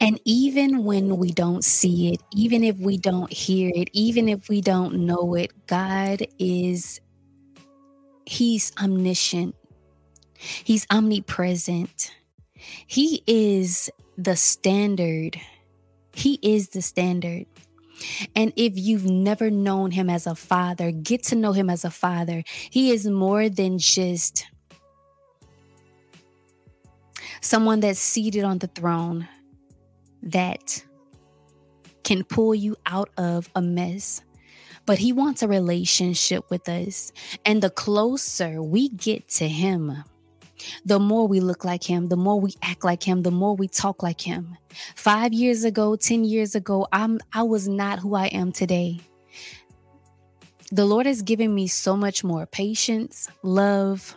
And 0.00 0.20
even 0.24 0.84
when 0.84 1.16
we 1.16 1.30
don't 1.32 1.64
see 1.64 2.12
it, 2.12 2.22
even 2.32 2.62
if 2.62 2.78
we 2.78 2.98
don't 2.98 3.32
hear 3.32 3.72
it, 3.74 3.88
even 3.92 4.28
if 4.28 4.48
we 4.48 4.60
don't 4.60 5.06
know 5.06 5.34
it, 5.34 5.66
God 5.66 6.26
is, 6.38 7.00
He's 8.26 8.72
omniscient, 8.80 9.54
He's 10.34 10.86
omnipresent. 10.90 12.12
He 12.86 13.22
is 13.26 13.90
the 14.16 14.36
standard. 14.36 15.40
He 16.12 16.38
is 16.42 16.70
the 16.70 16.82
standard. 16.82 17.46
And 18.34 18.52
if 18.56 18.72
you've 18.76 19.04
never 19.04 19.50
known 19.50 19.92
him 19.92 20.10
as 20.10 20.26
a 20.26 20.34
father, 20.34 20.90
get 20.90 21.22
to 21.24 21.36
know 21.36 21.52
him 21.52 21.70
as 21.70 21.84
a 21.84 21.90
father. 21.90 22.42
He 22.70 22.90
is 22.90 23.06
more 23.06 23.48
than 23.48 23.78
just 23.78 24.46
someone 27.40 27.80
that's 27.80 28.00
seated 28.00 28.44
on 28.44 28.58
the 28.58 28.66
throne 28.68 29.28
that 30.22 30.84
can 32.04 32.24
pull 32.24 32.54
you 32.54 32.76
out 32.86 33.10
of 33.16 33.48
a 33.54 33.62
mess. 33.62 34.22
But 34.86 34.98
he 34.98 35.12
wants 35.12 35.42
a 35.42 35.48
relationship 35.48 36.48
with 36.50 36.68
us. 36.68 37.12
And 37.44 37.62
the 37.62 37.70
closer 37.70 38.62
we 38.62 38.88
get 38.88 39.28
to 39.28 39.46
him, 39.46 40.04
the 40.84 40.98
more 40.98 41.28
we 41.28 41.40
look 41.40 41.64
like 41.64 41.84
him, 41.84 42.06
the 42.06 42.16
more 42.16 42.40
we 42.40 42.54
act 42.62 42.84
like 42.84 43.02
him, 43.02 43.22
the 43.22 43.30
more 43.30 43.54
we 43.54 43.68
talk 43.68 44.02
like 44.02 44.22
him. 44.22 44.56
Five 44.96 45.32
years 45.32 45.64
ago, 45.64 45.96
10 45.96 46.24
years 46.24 46.54
ago, 46.54 46.86
I'm, 46.92 47.20
I 47.32 47.42
was 47.42 47.68
not 47.68 47.98
who 47.98 48.14
I 48.14 48.26
am 48.26 48.52
today. 48.52 49.00
The 50.72 50.84
Lord 50.84 51.06
has 51.06 51.22
given 51.22 51.54
me 51.54 51.66
so 51.66 51.96
much 51.96 52.24
more 52.24 52.46
patience, 52.46 53.28
love, 53.42 54.16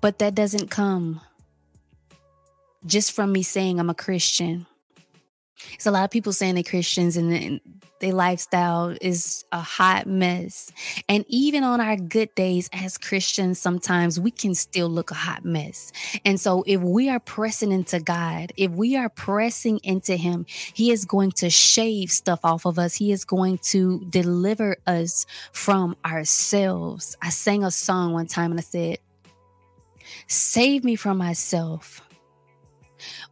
but 0.00 0.18
that 0.18 0.34
doesn't 0.34 0.70
come 0.70 1.20
just 2.86 3.12
from 3.12 3.32
me 3.32 3.42
saying 3.42 3.78
I'm 3.78 3.90
a 3.90 3.94
Christian. 3.94 4.66
It's 5.74 5.86
a 5.86 5.90
lot 5.90 6.04
of 6.04 6.10
people 6.10 6.32
saying 6.32 6.54
they're 6.54 6.64
Christians 6.64 7.16
and 7.16 7.60
their 8.00 8.14
lifestyle 8.14 8.96
is 9.00 9.44
a 9.52 9.60
hot 9.60 10.06
mess. 10.06 10.72
And 11.08 11.24
even 11.28 11.62
on 11.62 11.80
our 11.80 11.96
good 11.96 12.34
days 12.34 12.70
as 12.72 12.96
Christians, 12.96 13.58
sometimes 13.58 14.18
we 14.18 14.30
can 14.30 14.54
still 14.54 14.88
look 14.88 15.10
a 15.10 15.14
hot 15.14 15.44
mess. 15.44 15.92
And 16.24 16.40
so, 16.40 16.64
if 16.66 16.80
we 16.80 17.10
are 17.10 17.20
pressing 17.20 17.72
into 17.72 18.00
God, 18.00 18.52
if 18.56 18.70
we 18.70 18.96
are 18.96 19.10
pressing 19.10 19.80
into 19.84 20.16
Him, 20.16 20.46
He 20.48 20.90
is 20.90 21.04
going 21.04 21.32
to 21.32 21.50
shave 21.50 22.10
stuff 22.10 22.40
off 22.42 22.64
of 22.64 22.78
us. 22.78 22.94
He 22.94 23.12
is 23.12 23.24
going 23.26 23.58
to 23.64 24.04
deliver 24.08 24.78
us 24.86 25.26
from 25.52 25.94
ourselves. 26.04 27.16
I 27.20 27.28
sang 27.28 27.64
a 27.64 27.70
song 27.70 28.14
one 28.14 28.26
time 28.26 28.50
and 28.50 28.60
I 28.60 28.62
said, 28.62 28.98
Save 30.26 30.84
me 30.84 30.96
from 30.96 31.18
myself 31.18 32.02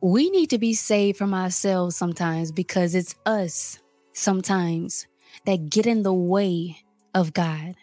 we 0.00 0.30
need 0.30 0.50
to 0.50 0.58
be 0.58 0.74
saved 0.74 1.18
from 1.18 1.34
ourselves 1.34 1.96
sometimes 1.96 2.52
because 2.52 2.94
it's 2.94 3.14
us 3.26 3.78
sometimes 4.12 5.06
that 5.46 5.70
get 5.70 5.86
in 5.86 6.02
the 6.02 6.14
way 6.14 6.78
of 7.14 7.32
God. 7.32 7.74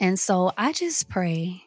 And 0.00 0.18
so 0.18 0.52
I 0.56 0.72
just 0.72 1.08
pray 1.08 1.64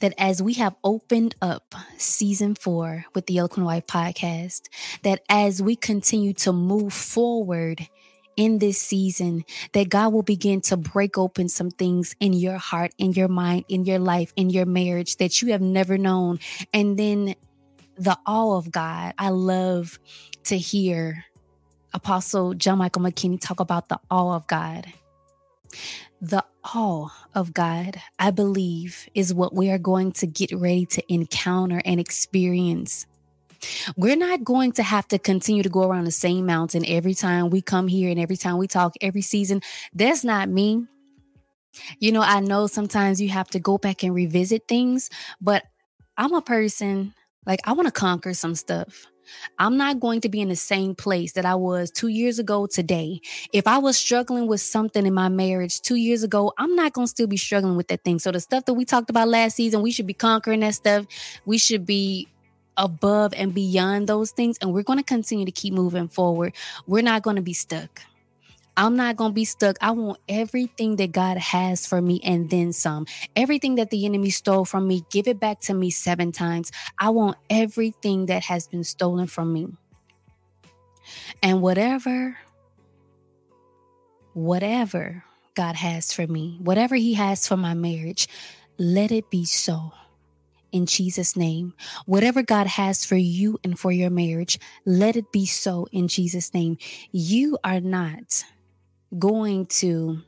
that 0.00 0.14
as 0.18 0.42
we 0.42 0.54
have 0.54 0.74
opened 0.84 1.34
up 1.42 1.74
season 1.98 2.54
four 2.54 3.04
with 3.14 3.26
the 3.26 3.38
Eloquent 3.38 3.66
Wife 3.66 3.86
podcast, 3.86 4.68
that 5.02 5.22
as 5.28 5.62
we 5.62 5.76
continue 5.76 6.32
to 6.34 6.52
move 6.52 6.92
forward 6.92 7.88
in 8.36 8.58
this 8.58 8.78
season 8.78 9.44
that 9.72 9.88
God 9.88 10.12
will 10.12 10.22
begin 10.22 10.60
to 10.62 10.76
break 10.76 11.18
open 11.18 11.48
some 11.48 11.70
things 11.70 12.14
in 12.20 12.32
your 12.32 12.58
heart, 12.58 12.92
in 12.98 13.12
your 13.12 13.28
mind, 13.28 13.64
in 13.68 13.84
your 13.84 13.98
life, 13.98 14.32
in 14.36 14.50
your 14.50 14.66
marriage 14.66 15.16
that 15.16 15.40
you 15.42 15.52
have 15.52 15.62
never 15.62 15.98
known. 15.98 16.38
And 16.72 16.98
then 16.98 17.34
the 17.96 18.18
awe 18.26 18.56
of 18.56 18.70
God. 18.70 19.14
I 19.18 19.30
love 19.30 19.98
to 20.44 20.58
hear 20.58 21.24
Apostle 21.92 22.54
John 22.54 22.78
Michael 22.78 23.02
McKinney 23.02 23.40
talk 23.40 23.60
about 23.60 23.88
the 23.88 23.98
awe 24.10 24.34
of 24.34 24.46
God. 24.46 24.86
The 26.20 26.44
awe 26.64 27.08
of 27.34 27.52
God, 27.52 28.00
I 28.18 28.30
believe, 28.30 29.08
is 29.14 29.34
what 29.34 29.54
we 29.54 29.70
are 29.70 29.78
going 29.78 30.12
to 30.12 30.26
get 30.26 30.52
ready 30.52 30.86
to 30.86 31.12
encounter 31.12 31.80
and 31.84 32.00
experience 32.00 33.06
we're 33.96 34.16
not 34.16 34.44
going 34.44 34.72
to 34.72 34.82
have 34.82 35.08
to 35.08 35.18
continue 35.18 35.62
to 35.62 35.68
go 35.68 35.88
around 35.88 36.04
the 36.04 36.10
same 36.10 36.46
mountain 36.46 36.84
every 36.86 37.14
time 37.14 37.50
we 37.50 37.62
come 37.62 37.88
here 37.88 38.10
and 38.10 38.20
every 38.20 38.36
time 38.36 38.58
we 38.58 38.66
talk 38.66 38.94
every 39.00 39.22
season. 39.22 39.60
That's 39.92 40.24
not 40.24 40.48
me. 40.48 40.86
You 41.98 42.12
know, 42.12 42.22
I 42.22 42.40
know 42.40 42.66
sometimes 42.66 43.20
you 43.20 43.28
have 43.30 43.48
to 43.50 43.58
go 43.60 43.78
back 43.78 44.02
and 44.02 44.14
revisit 44.14 44.66
things, 44.66 45.10
but 45.40 45.64
I'm 46.16 46.32
a 46.32 46.42
person 46.42 47.12
Like, 47.46 47.60
I 47.64 47.72
want 47.72 47.86
to 47.86 47.92
conquer 47.92 48.34
some 48.34 48.54
stuff. 48.54 49.06
I'm 49.58 49.76
not 49.76 50.00
going 50.00 50.20
to 50.22 50.28
be 50.28 50.40
in 50.40 50.48
the 50.48 50.56
same 50.56 50.94
place 50.94 51.32
that 51.32 51.44
I 51.44 51.54
was 51.54 51.90
two 51.90 52.08
years 52.08 52.38
ago 52.38 52.66
today. 52.66 53.20
If 53.52 53.66
I 53.66 53.78
was 53.78 53.96
struggling 53.96 54.46
with 54.46 54.60
something 54.60 55.06
in 55.06 55.14
my 55.14 55.28
marriage 55.28 55.80
two 55.80 55.96
years 55.96 56.22
ago, 56.22 56.52
I'm 56.58 56.74
not 56.76 56.92
going 56.92 57.06
to 57.06 57.10
still 57.10 57.26
be 57.26 57.36
struggling 57.36 57.76
with 57.76 57.88
that 57.88 58.04
thing. 58.04 58.18
So, 58.18 58.32
the 58.32 58.40
stuff 58.40 58.64
that 58.66 58.74
we 58.74 58.84
talked 58.84 59.10
about 59.10 59.28
last 59.28 59.56
season, 59.56 59.82
we 59.82 59.90
should 59.90 60.06
be 60.06 60.14
conquering 60.14 60.60
that 60.60 60.74
stuff. 60.74 61.06
We 61.44 61.58
should 61.58 61.86
be 61.86 62.28
above 62.76 63.32
and 63.36 63.54
beyond 63.54 64.08
those 64.08 64.30
things. 64.30 64.58
And 64.60 64.72
we're 64.72 64.82
going 64.82 64.98
to 64.98 65.04
continue 65.04 65.44
to 65.44 65.52
keep 65.52 65.74
moving 65.74 66.08
forward. 66.08 66.54
We're 66.86 67.02
not 67.02 67.22
going 67.22 67.36
to 67.36 67.42
be 67.42 67.52
stuck. 67.52 68.02
I'm 68.76 68.94
not 68.94 69.16
going 69.16 69.30
to 69.30 69.34
be 69.34 69.46
stuck. 69.46 69.76
I 69.80 69.92
want 69.92 70.18
everything 70.28 70.96
that 70.96 71.12
God 71.12 71.38
has 71.38 71.86
for 71.86 72.02
me 72.02 72.20
and 72.22 72.50
then 72.50 72.74
some. 72.74 73.06
Everything 73.34 73.76
that 73.76 73.88
the 73.88 74.04
enemy 74.04 74.28
stole 74.28 74.66
from 74.66 74.86
me, 74.86 75.04
give 75.10 75.28
it 75.28 75.40
back 75.40 75.60
to 75.60 75.74
me 75.74 75.90
seven 75.90 76.30
times. 76.30 76.70
I 76.98 77.08
want 77.10 77.38
everything 77.48 78.26
that 78.26 78.42
has 78.44 78.68
been 78.68 78.84
stolen 78.84 79.28
from 79.28 79.52
me. 79.52 79.68
And 81.42 81.62
whatever, 81.62 82.36
whatever 84.34 85.24
God 85.54 85.76
has 85.76 86.12
for 86.12 86.26
me, 86.26 86.58
whatever 86.60 86.96
He 86.96 87.14
has 87.14 87.48
for 87.48 87.56
my 87.56 87.72
marriage, 87.72 88.28
let 88.76 89.10
it 89.10 89.30
be 89.30 89.46
so 89.46 89.92
in 90.72 90.86
Jesus' 90.86 91.36
name. 91.36 91.74
Whatever 92.04 92.42
God 92.42 92.66
has 92.66 93.04
for 93.04 93.16
you 93.16 93.58
and 93.64 93.78
for 93.78 93.92
your 93.92 94.10
marriage, 94.10 94.58
let 94.84 95.16
it 95.16 95.32
be 95.32 95.46
so 95.46 95.86
in 95.92 96.08
Jesus' 96.08 96.52
name. 96.52 96.78
You 97.12 97.58
are 97.64 97.80
not 97.80 98.44
going 99.18 99.66
to 99.66 100.20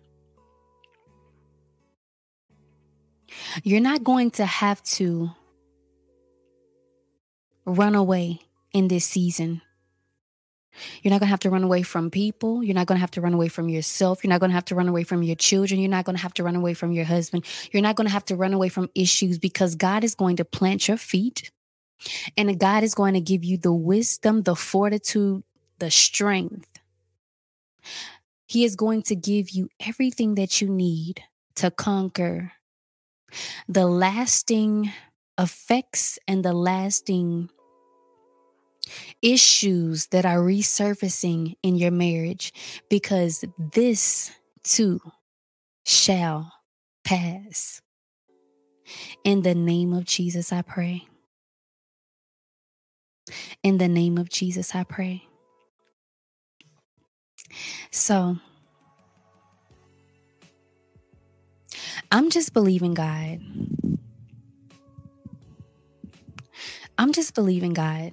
you're 3.62 3.80
not 3.80 4.02
going 4.04 4.30
to 4.32 4.46
have 4.46 4.82
to 4.82 5.30
run 7.66 7.94
away 7.94 8.40
in 8.72 8.88
this 8.88 9.04
season. 9.04 9.60
You're 11.02 11.10
not 11.10 11.20
going 11.20 11.28
to 11.28 11.30
have 11.30 11.40
to 11.40 11.50
run 11.50 11.64
away 11.64 11.82
from 11.82 12.10
people. 12.10 12.62
You're 12.62 12.74
not 12.74 12.86
going 12.86 12.96
to 12.96 13.00
have 13.00 13.10
to 13.12 13.20
run 13.20 13.34
away 13.34 13.48
from 13.48 13.68
yourself. 13.68 14.22
You're 14.22 14.30
not 14.30 14.40
going 14.40 14.50
to 14.50 14.54
have 14.54 14.66
to 14.66 14.74
run 14.74 14.88
away 14.88 15.04
from 15.04 15.22
your 15.22 15.36
children. 15.36 15.80
You're 15.80 15.90
not 15.90 16.04
going 16.04 16.16
to 16.16 16.22
have 16.22 16.34
to 16.34 16.44
run 16.44 16.56
away 16.56 16.74
from 16.74 16.92
your 16.92 17.04
husband. 17.04 17.44
You're 17.72 17.82
not 17.82 17.96
going 17.96 18.06
to 18.06 18.12
have 18.12 18.24
to 18.26 18.36
run 18.36 18.54
away 18.54 18.68
from 18.68 18.90
issues 18.94 19.38
because 19.38 19.74
God 19.74 20.04
is 20.04 20.14
going 20.14 20.36
to 20.36 20.44
plant 20.44 20.88
your 20.88 20.96
feet 20.96 21.50
and 22.36 22.58
God 22.58 22.82
is 22.82 22.94
going 22.94 23.14
to 23.14 23.20
give 23.20 23.44
you 23.44 23.56
the 23.56 23.72
wisdom, 23.72 24.42
the 24.42 24.54
fortitude, 24.54 25.42
the 25.78 25.90
strength 25.90 26.68
he 28.48 28.64
is 28.64 28.76
going 28.76 29.02
to 29.02 29.14
give 29.14 29.50
you 29.50 29.68
everything 29.78 30.34
that 30.36 30.60
you 30.60 30.68
need 30.68 31.22
to 31.54 31.70
conquer 31.70 32.52
the 33.68 33.86
lasting 33.86 34.90
effects 35.38 36.18
and 36.26 36.42
the 36.44 36.54
lasting 36.54 37.50
issues 39.22 40.06
that 40.08 40.24
are 40.24 40.38
resurfacing 40.38 41.56
in 41.62 41.76
your 41.76 41.90
marriage 41.90 42.52
because 42.88 43.44
this 43.58 44.30
too 44.62 45.00
shall 45.84 46.52
pass. 47.04 47.80
In 49.24 49.42
the 49.42 49.54
name 49.54 49.92
of 49.92 50.04
Jesus, 50.04 50.52
I 50.52 50.62
pray. 50.62 51.06
In 53.62 53.78
the 53.78 53.88
name 53.88 54.16
of 54.16 54.28
Jesus, 54.28 54.74
I 54.74 54.84
pray. 54.84 55.24
So 57.90 58.36
I'm 62.10 62.30
just 62.30 62.52
believing 62.52 62.94
God. 62.94 63.40
I'm 66.96 67.12
just 67.12 67.34
believing 67.34 67.74
God 67.74 68.12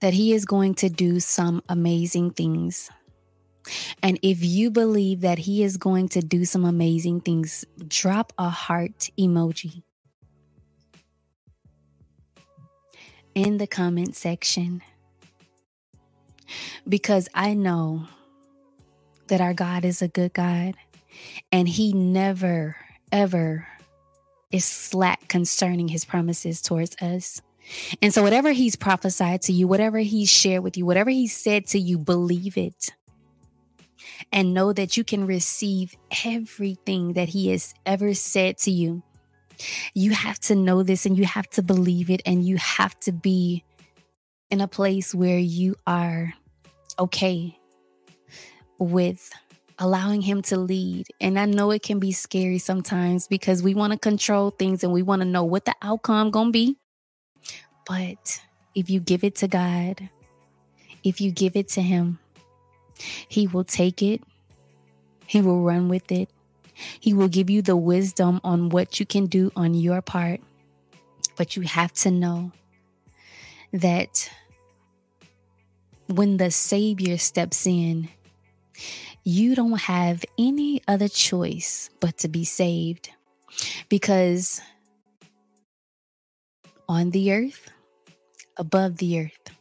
that 0.00 0.14
He 0.14 0.32
is 0.32 0.44
going 0.44 0.74
to 0.76 0.88
do 0.88 1.20
some 1.20 1.62
amazing 1.68 2.30
things. 2.32 2.90
And 4.02 4.18
if 4.22 4.42
you 4.42 4.70
believe 4.70 5.20
that 5.20 5.38
He 5.38 5.62
is 5.62 5.76
going 5.76 6.08
to 6.10 6.20
do 6.20 6.44
some 6.44 6.64
amazing 6.64 7.20
things, 7.20 7.64
drop 7.86 8.32
a 8.38 8.48
heart 8.48 9.10
emoji 9.18 9.82
in 13.34 13.58
the 13.58 13.66
comment 13.66 14.16
section 14.16 14.82
because 16.88 17.28
I 17.34 17.54
know 17.54 18.08
that 19.28 19.40
our 19.40 19.54
God 19.54 19.84
is 19.84 20.02
a 20.02 20.08
good 20.08 20.32
God 20.32 20.74
and 21.52 21.68
He 21.68 21.92
never, 21.92 22.76
ever 23.12 23.66
is 24.50 24.64
slack 24.64 25.28
concerning 25.28 25.88
His 25.88 26.04
promises 26.04 26.60
towards 26.60 26.96
us. 27.00 27.40
And 28.02 28.12
so, 28.12 28.22
whatever 28.22 28.52
He's 28.52 28.76
prophesied 28.76 29.42
to 29.42 29.52
you, 29.52 29.66
whatever 29.68 29.98
He's 29.98 30.28
shared 30.28 30.62
with 30.62 30.76
you, 30.76 30.84
whatever 30.86 31.10
He 31.10 31.26
said 31.26 31.66
to 31.68 31.78
you, 31.78 31.98
believe 31.98 32.56
it. 32.56 32.90
And 34.32 34.54
know 34.54 34.72
that 34.72 34.96
you 34.96 35.04
can 35.04 35.26
receive 35.26 35.94
everything 36.24 37.14
that 37.14 37.30
He 37.30 37.50
has 37.50 37.74
ever 37.86 38.14
said 38.14 38.58
to 38.58 38.70
you. 38.70 39.02
You 39.94 40.12
have 40.12 40.38
to 40.40 40.54
know 40.54 40.82
this 40.82 41.04
and 41.04 41.16
you 41.16 41.24
have 41.24 41.48
to 41.50 41.62
believe 41.62 42.10
it, 42.10 42.22
and 42.24 42.44
you 42.44 42.56
have 42.56 42.98
to 43.00 43.12
be 43.12 43.64
in 44.50 44.60
a 44.60 44.68
place 44.68 45.14
where 45.14 45.38
you 45.38 45.76
are 45.86 46.34
okay 46.98 47.56
with 48.78 49.30
allowing 49.78 50.20
him 50.20 50.42
to 50.42 50.58
lead. 50.58 51.06
And 51.20 51.38
I 51.38 51.46
know 51.46 51.70
it 51.70 51.82
can 51.82 51.98
be 51.98 52.12
scary 52.12 52.58
sometimes 52.58 53.26
because 53.26 53.62
we 53.62 53.74
want 53.74 53.92
to 53.92 53.98
control 53.98 54.50
things 54.50 54.84
and 54.84 54.92
we 54.92 55.02
want 55.02 55.22
to 55.22 55.28
know 55.28 55.44
what 55.44 55.64
the 55.64 55.74
outcome 55.82 56.30
going 56.30 56.48
to 56.48 56.52
be. 56.52 56.76
But 57.86 58.40
if 58.74 58.88
you 58.88 59.00
give 59.00 59.24
it 59.24 59.36
to 59.36 59.48
God, 59.48 60.08
if 61.02 61.20
you 61.20 61.30
give 61.30 61.56
it 61.56 61.68
to 61.70 61.82
him, 61.82 62.18
he 63.28 63.46
will 63.46 63.64
take 63.64 64.02
it. 64.02 64.22
He 65.26 65.40
will 65.40 65.62
run 65.62 65.88
with 65.88 66.10
it. 66.12 66.28
He 66.98 67.14
will 67.14 67.28
give 67.28 67.50
you 67.50 67.62
the 67.62 67.76
wisdom 67.76 68.40
on 68.42 68.68
what 68.68 69.00
you 69.00 69.06
can 69.06 69.26
do 69.26 69.52
on 69.56 69.74
your 69.74 70.02
part. 70.02 70.40
But 71.36 71.56
you 71.56 71.62
have 71.62 71.92
to 71.94 72.10
know 72.10 72.52
that 73.72 74.30
when 76.06 76.36
the 76.36 76.50
Savior 76.50 77.18
steps 77.18 77.66
in, 77.66 78.08
you 79.24 79.54
don't 79.54 79.80
have 79.80 80.24
any 80.38 80.82
other 80.88 81.08
choice 81.08 81.90
but 82.00 82.18
to 82.18 82.28
be 82.28 82.44
saved. 82.44 83.10
Because 83.88 84.60
on 86.90 87.10
the 87.10 87.32
earth, 87.32 87.70
above 88.56 88.96
the 88.96 89.20
earth, 89.20 89.54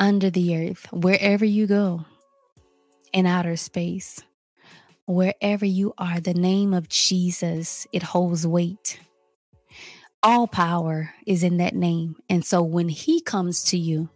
under 0.00 0.30
the 0.30 0.56
earth, 0.56 0.86
wherever 0.90 1.44
you 1.44 1.66
go, 1.66 2.06
in 3.12 3.26
outer 3.26 3.56
space, 3.56 4.22
wherever 5.04 5.66
you 5.66 5.92
are, 5.98 6.18
the 6.18 6.32
name 6.32 6.72
of 6.72 6.88
Jesus, 6.88 7.86
it 7.92 8.02
holds 8.02 8.46
weight. 8.46 8.98
All 10.22 10.46
power 10.46 11.12
is 11.26 11.42
in 11.42 11.58
that 11.58 11.74
name. 11.74 12.16
And 12.30 12.42
so 12.42 12.62
when 12.62 12.88
he 12.88 13.20
comes 13.20 13.62
to 13.64 13.76
you, 13.76 14.08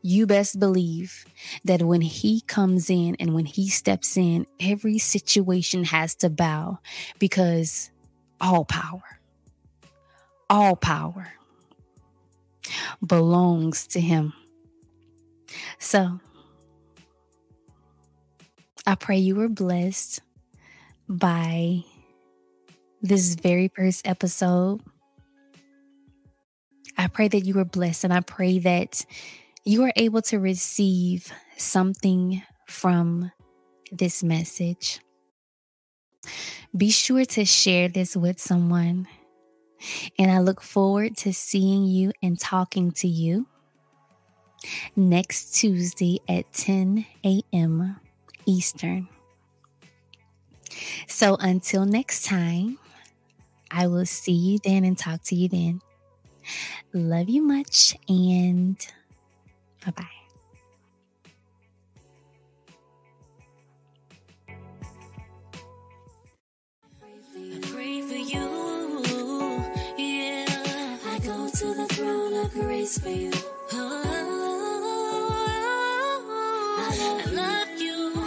you 0.00 0.26
best 0.26 0.58
believe 0.58 1.26
that 1.66 1.82
when 1.82 2.00
he 2.00 2.40
comes 2.40 2.88
in 2.88 3.14
and 3.20 3.34
when 3.34 3.44
he 3.44 3.68
steps 3.68 4.16
in, 4.16 4.46
every 4.58 4.96
situation 4.96 5.84
has 5.84 6.14
to 6.14 6.30
bow 6.30 6.78
because 7.18 7.90
all 8.40 8.64
power, 8.64 9.20
all 10.48 10.76
power 10.76 11.28
belongs 13.04 13.86
to 13.88 14.00
him. 14.00 14.32
So, 15.78 16.20
I 18.86 18.94
pray 18.94 19.18
you 19.18 19.36
were 19.36 19.48
blessed 19.48 20.20
by 21.08 21.84
this 23.00 23.34
very 23.34 23.68
first 23.68 24.06
episode. 24.06 24.80
I 26.96 27.06
pray 27.08 27.28
that 27.28 27.44
you 27.44 27.54
were 27.54 27.64
blessed 27.64 28.04
and 28.04 28.12
I 28.12 28.20
pray 28.20 28.58
that 28.60 29.04
you 29.64 29.82
are 29.84 29.92
able 29.96 30.22
to 30.22 30.38
receive 30.38 31.32
something 31.56 32.42
from 32.66 33.30
this 33.90 34.22
message. 34.22 35.00
Be 36.76 36.90
sure 36.90 37.24
to 37.24 37.44
share 37.44 37.88
this 37.88 38.16
with 38.16 38.40
someone. 38.40 39.06
And 40.18 40.30
I 40.30 40.38
look 40.40 40.60
forward 40.60 41.16
to 41.18 41.32
seeing 41.32 41.84
you 41.84 42.12
and 42.22 42.38
talking 42.38 42.92
to 42.92 43.08
you 43.08 43.46
next 44.94 45.54
Tuesday 45.54 46.20
at 46.28 46.52
10 46.52 47.06
a.m. 47.24 47.96
Eastern. 48.46 49.08
So 51.06 51.36
until 51.40 51.84
next 51.84 52.24
time, 52.24 52.78
I 53.70 53.86
will 53.86 54.06
see 54.06 54.32
you 54.32 54.58
then 54.62 54.84
and 54.84 54.96
talk 54.96 55.22
to 55.24 55.34
you 55.34 55.48
then. 55.48 55.80
Love 56.92 57.28
you 57.28 57.42
much 57.42 57.96
and 58.08 58.76
Bye 59.84 59.90
bye. 59.90 60.21
To 71.54 71.74
the 71.74 71.86
throne 71.88 72.32
of 72.34 72.50
grace 72.52 72.98
for 72.98 73.10
you. 73.10 73.30
Oh, 73.72 74.02
oh, 74.04 74.80
oh, 76.24 76.76
I 76.78 77.30
love 77.30 77.80
you. 77.80 78.12
I 78.16 78.18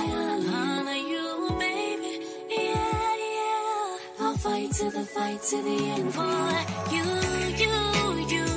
honor 0.54 0.92
you, 0.94 1.50
baby. 1.58 2.26
Yeah, 2.50 3.16
yeah. 3.16 3.98
I'll 4.20 4.38
fight 4.38 4.72
to 4.74 4.92
the 4.92 5.06
fight 5.06 5.42
to 5.42 5.62
the 5.64 5.78
end 5.96 6.14
for 6.14 6.22
you, 6.94 7.06
you. 7.58 7.74
Don't 8.28 8.55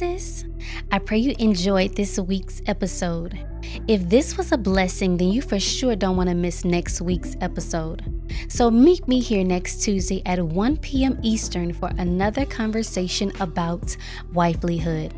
Hey, 0.00 0.16
sis. 0.16 0.44
I 0.90 0.98
pray 0.98 1.18
you 1.18 1.34
enjoyed 1.38 1.94
this 1.94 2.18
week's 2.18 2.62
episode. 2.66 3.38
If 3.86 4.08
this 4.08 4.38
was 4.38 4.50
a 4.50 4.56
blessing, 4.56 5.18
then 5.18 5.28
you 5.28 5.42
for 5.42 5.60
sure 5.60 5.94
don't 5.94 6.16
want 6.16 6.30
to 6.30 6.34
miss 6.34 6.64
next 6.64 7.02
week's 7.02 7.36
episode. 7.42 8.02
So 8.48 8.70
meet 8.70 9.06
me 9.06 9.20
here 9.20 9.44
next 9.44 9.82
Tuesday 9.82 10.22
at 10.24 10.40
1 10.40 10.78
p.m. 10.78 11.18
Eastern 11.22 11.74
for 11.74 11.90
another 11.98 12.46
conversation 12.46 13.30
about 13.40 13.94
wifelyhood. 14.32 15.12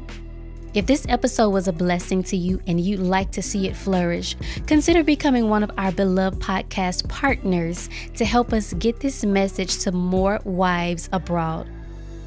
If 0.74 0.86
this 0.86 1.06
episode 1.08 1.50
was 1.50 1.68
a 1.68 1.72
blessing 1.72 2.24
to 2.24 2.36
you 2.36 2.60
and 2.66 2.80
you'd 2.80 3.00
like 3.00 3.30
to 3.32 3.42
see 3.42 3.68
it 3.68 3.76
flourish, 3.76 4.36
consider 4.66 5.04
becoming 5.04 5.48
one 5.48 5.62
of 5.62 5.70
our 5.78 5.92
beloved 5.92 6.40
podcast 6.40 7.08
partners 7.08 7.88
to 8.16 8.24
help 8.24 8.52
us 8.52 8.72
get 8.74 8.98
this 8.98 9.24
message 9.24 9.78
to 9.80 9.92
more 9.92 10.40
wives 10.44 11.08
abroad. 11.12 11.68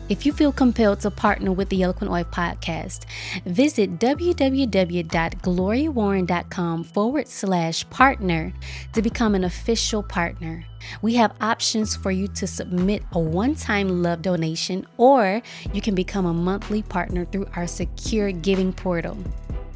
If 0.07 0.23
you 0.25 0.33
feel 0.33 0.51
compelled 0.51 0.99
to 0.99 1.09
partner 1.09 1.51
with 1.51 1.69
the 1.69 1.81
Eloquent 1.81 2.11
Wife 2.11 2.29
podcast, 2.29 3.05
visit 3.45 3.97
www.gloriawarren.com 3.97 6.83
forward 6.83 7.27
slash 7.27 7.89
partner 7.89 8.53
to 8.93 9.01
become 9.01 9.33
an 9.33 9.43
official 9.43 10.03
partner. 10.03 10.63
We 11.01 11.15
have 11.15 11.33
options 11.41 11.95
for 11.95 12.11
you 12.11 12.27
to 12.27 12.45
submit 12.45 13.01
a 13.13 13.19
one 13.19 13.55
time 13.55 14.03
love 14.03 14.21
donation, 14.21 14.85
or 14.97 15.41
you 15.73 15.81
can 15.81 15.95
become 15.95 16.27
a 16.27 16.33
monthly 16.33 16.83
partner 16.83 17.25
through 17.25 17.47
our 17.55 17.65
secure 17.65 18.31
giving 18.31 18.73
portal. 18.73 19.17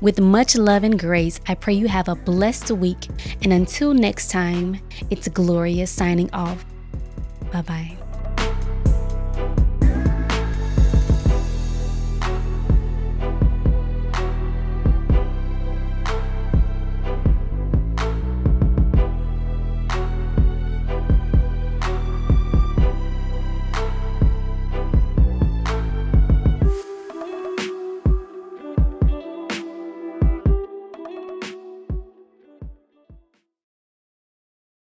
With 0.01 0.19
much 0.19 0.55
love 0.55 0.83
and 0.83 0.99
grace, 0.99 1.41
I 1.47 1.55
pray 1.55 1.73
you 1.73 1.87
have 1.87 2.07
a 2.07 2.15
blessed 2.15 2.69
week. 2.71 3.07
And 3.41 3.51
until 3.51 3.93
next 3.93 4.29
time, 4.29 4.79
it's 5.09 5.27
Gloria 5.27 5.87
signing 5.87 6.31
off. 6.33 6.63
Bye 7.51 7.63
bye. 7.63 7.98